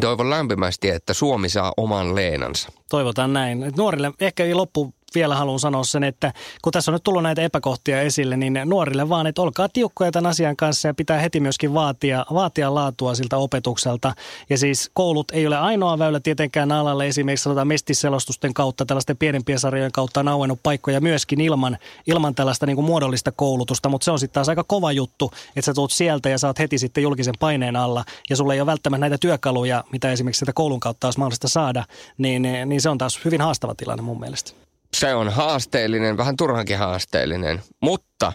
toivon 0.01 0.31
lämpimästi, 0.31 0.91
että 0.91 1.15
Suomi 1.15 1.49
saa 1.49 1.73
oman 1.77 2.15
Leenansa. 2.15 2.73
Toivotaan 2.91 3.33
näin. 3.33 3.73
Nuorille 3.77 4.13
ehkä 4.21 4.45
ei 4.45 4.55
loppu 4.55 4.95
vielä 5.15 5.37
haluan 5.37 5.61
sanoa 5.61 5.85
sen, 5.85 6.05
että 6.05 6.33
kun 6.63 6.73
tässä 6.73 6.91
on 6.91 6.93
nyt 6.93 7.03
tullut 7.03 7.23
näitä 7.23 7.43
epäkohtia 7.43 8.01
esille, 8.01 8.37
niin 8.37 8.61
nuorille 8.65 9.09
vaan, 9.09 9.27
että 9.27 9.43
olkaa 9.43 9.69
tiukkoja 9.69 10.13
tämän 10.13 10.31
asian 10.31 10.57
kanssa 10.57 10.89
ja 10.89 10.95
pitää 10.95 11.19
heti 11.19 11.41
myöskin 11.41 11.75
vaatia, 11.75 12.27
vaatia 12.35 12.75
laatua 12.75 13.15
siltä 13.15 13.37
opetukselta. 13.37 14.15
Ja 14.51 14.59
siis 14.59 14.91
koulut 14.95 15.31
ei 15.33 15.47
ole 15.47 15.57
ainoa 15.57 15.99
väylä 15.99 16.21
tietenkään 16.21 16.73
alalle, 16.73 17.07
esimerkiksi 17.07 17.43
sanotaan 17.43 17.69
mestisselostusten 17.69 18.55
kautta, 18.55 18.87
tällaisten 18.87 19.17
pienempien 19.17 19.59
sarjojen 19.59 19.93
kautta 19.93 20.21
on 20.21 20.29
auennut 20.29 20.61
paikkoja 20.63 21.01
myöskin 21.01 21.41
ilman, 21.41 21.79
ilman 22.07 22.35
tällaista 22.35 22.67
niin 22.67 22.77
kuin 22.77 22.87
muodollista 22.87 23.33
koulutusta, 23.33 23.89
mutta 23.89 24.05
se 24.05 24.11
on 24.11 24.19
sitten 24.19 24.35
taas 24.35 24.49
aika 24.49 24.65
kova 24.65 24.93
juttu, 24.93 25.31
että 25.49 25.67
sä 25.67 25.75
tuut 25.75 25.93
sieltä 25.93 26.29
ja 26.29 26.39
saat 26.39 26.59
heti 26.59 26.79
sitten 26.79 27.03
julkisen 27.03 27.35
paineen 27.41 27.77
alla 27.77 28.05
ja 28.31 28.37
sulla 28.37 28.55
ei 28.55 28.61
ole 28.61 28.67
välttämättä 28.67 29.01
näitä 29.01 29.19
työkaluja, 29.19 29.85
mitä 29.93 30.13
esimerkiksi 30.13 30.39
sitä 30.39 30.53
koulun 30.53 30.81
kautta 30.81 31.07
olisi 31.07 31.19
mahdollista 31.19 31.49
saada, 31.49 31.85
niin, 32.19 32.43
niin 32.43 32.81
se 32.81 32.89
on 32.89 32.99
taas 32.99 33.21
hyvin 33.25 33.41
haastava 33.41 33.75
tilanne 33.75 34.03
mun 34.03 34.21
mielestä. 34.21 34.74
Se 34.95 35.15
on 35.15 35.29
haasteellinen, 35.29 36.17
vähän 36.17 36.37
turhankin 36.37 36.79
haasteellinen, 36.79 37.63
mutta 37.81 38.33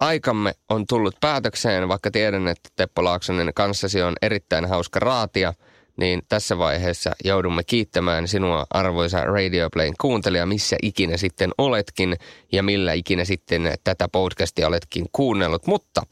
aikamme 0.00 0.52
on 0.68 0.86
tullut 0.86 1.16
päätökseen, 1.20 1.88
vaikka 1.88 2.10
tiedän, 2.10 2.48
että 2.48 2.68
Teppo 2.76 3.04
Laaksonen 3.04 3.54
kanssasi 3.54 4.02
on 4.02 4.14
erittäin 4.22 4.68
hauska 4.68 5.00
raatia, 5.00 5.54
niin 5.96 6.22
tässä 6.28 6.58
vaiheessa 6.58 7.10
joudumme 7.24 7.64
kiittämään 7.64 8.28
sinua 8.28 8.66
arvoisa 8.70 9.24
Radio 9.24 9.70
Playn 9.70 9.94
kuuntelija, 10.00 10.46
missä 10.46 10.76
ikinä 10.82 11.16
sitten 11.16 11.50
oletkin 11.58 12.16
ja 12.52 12.62
millä 12.62 12.92
ikinä 12.92 13.24
sitten 13.24 13.74
tätä 13.84 14.08
podcastia 14.12 14.66
oletkin 14.66 15.06
kuunnellut. 15.12 15.66
Mutta 15.66 16.02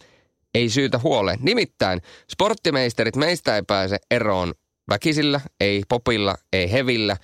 ei 0.55 0.69
syytä 0.69 0.99
huoleen. 0.99 1.39
Nimittäin 1.43 2.03
sporttimeisterit 2.33 3.17
meistä 3.17 3.57
ei 3.57 3.63
pääse 3.63 3.97
eroon 4.11 4.55
väkisillä, 4.89 5.41
ei 5.61 5.83
popilla, 5.89 6.35
ei 6.53 6.73
hevillä, 6.73 7.17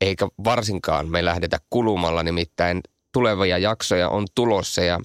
eikä 0.00 0.28
varsinkaan 0.44 1.08
me 1.08 1.24
lähdetä 1.24 1.58
kulumalla. 1.70 2.22
Nimittäin 2.22 2.80
tulevia 3.12 3.58
jaksoja 3.58 4.08
on 4.08 4.26
tulossa 4.34 4.82
ja 4.82 5.00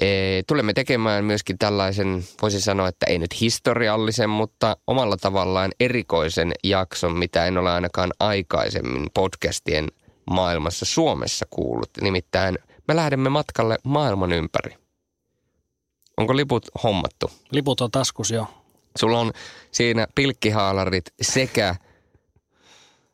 e, 0.00 0.06
tulemme 0.46 0.72
tekemään 0.72 1.24
myöskin 1.24 1.58
tällaisen, 1.58 2.24
voisi 2.42 2.60
sanoa, 2.60 2.88
että 2.88 3.06
ei 3.06 3.18
nyt 3.18 3.40
historiallisen, 3.40 4.30
mutta 4.30 4.76
omalla 4.86 5.16
tavallaan 5.16 5.70
erikoisen 5.80 6.52
jakson, 6.64 7.18
mitä 7.18 7.46
en 7.46 7.58
ole 7.58 7.70
ainakaan 7.70 8.10
aikaisemmin 8.20 9.06
podcastien 9.14 9.88
maailmassa 10.30 10.84
Suomessa 10.84 11.46
kuullut. 11.50 11.90
Nimittäin 12.00 12.58
me 12.88 12.96
lähdemme 12.96 13.28
matkalle 13.28 13.78
maailman 13.84 14.32
ympäri. 14.32 14.76
Onko 16.16 16.36
liput 16.36 16.66
hommattu? 16.82 17.30
Liput 17.50 17.80
on 17.80 17.90
taskus 17.90 18.30
jo. 18.30 18.46
Sulla 18.98 19.18
on 19.18 19.32
siinä 19.70 20.06
pilkkihaalarit 20.14 21.04
sekä 21.22 21.74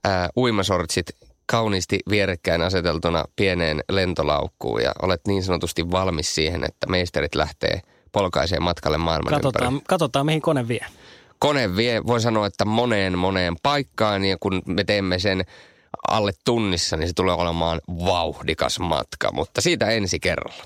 ää, 0.09 0.29
uimasortsit 0.37 1.07
kauniisti 1.47 1.99
vierekkäin 2.11 2.63
aseteltuna 2.63 3.25
pieneen 3.37 3.81
lentolaukkuun 3.91 4.83
ja 4.83 4.93
olet 5.03 5.21
niin 5.27 5.43
sanotusti 5.43 5.91
valmis 5.91 6.35
siihen, 6.35 6.65
että 6.65 6.87
meisterit 6.87 7.35
lähtee 7.35 7.81
polkaiseen 8.13 8.63
matkalle 8.63 8.99
maailman 8.99 9.33
katsotaan, 9.33 9.73
ympäri. 9.73 9.85
katsotaan, 9.89 10.27
mihin 10.27 10.43
kone 10.43 10.69
vie. 10.69 10.87
Kone 11.39 11.77
vie, 11.77 12.07
voi 12.07 12.21
sanoa, 12.21 12.47
että 12.47 12.65
moneen 12.65 13.19
moneen 13.19 13.57
paikkaan 13.63 14.25
ja 14.25 14.37
kun 14.41 14.63
me 14.67 14.85
teemme 14.85 15.19
sen 15.19 15.45
alle 16.09 16.33
tunnissa, 16.45 16.97
niin 16.97 17.09
se 17.09 17.15
tulee 17.15 17.35
olemaan 17.35 17.81
vauhdikas 17.89 18.79
matka, 18.79 19.33
mutta 19.33 19.61
siitä 19.61 19.87
ensi 19.91 20.21
kerralla. 20.21 20.65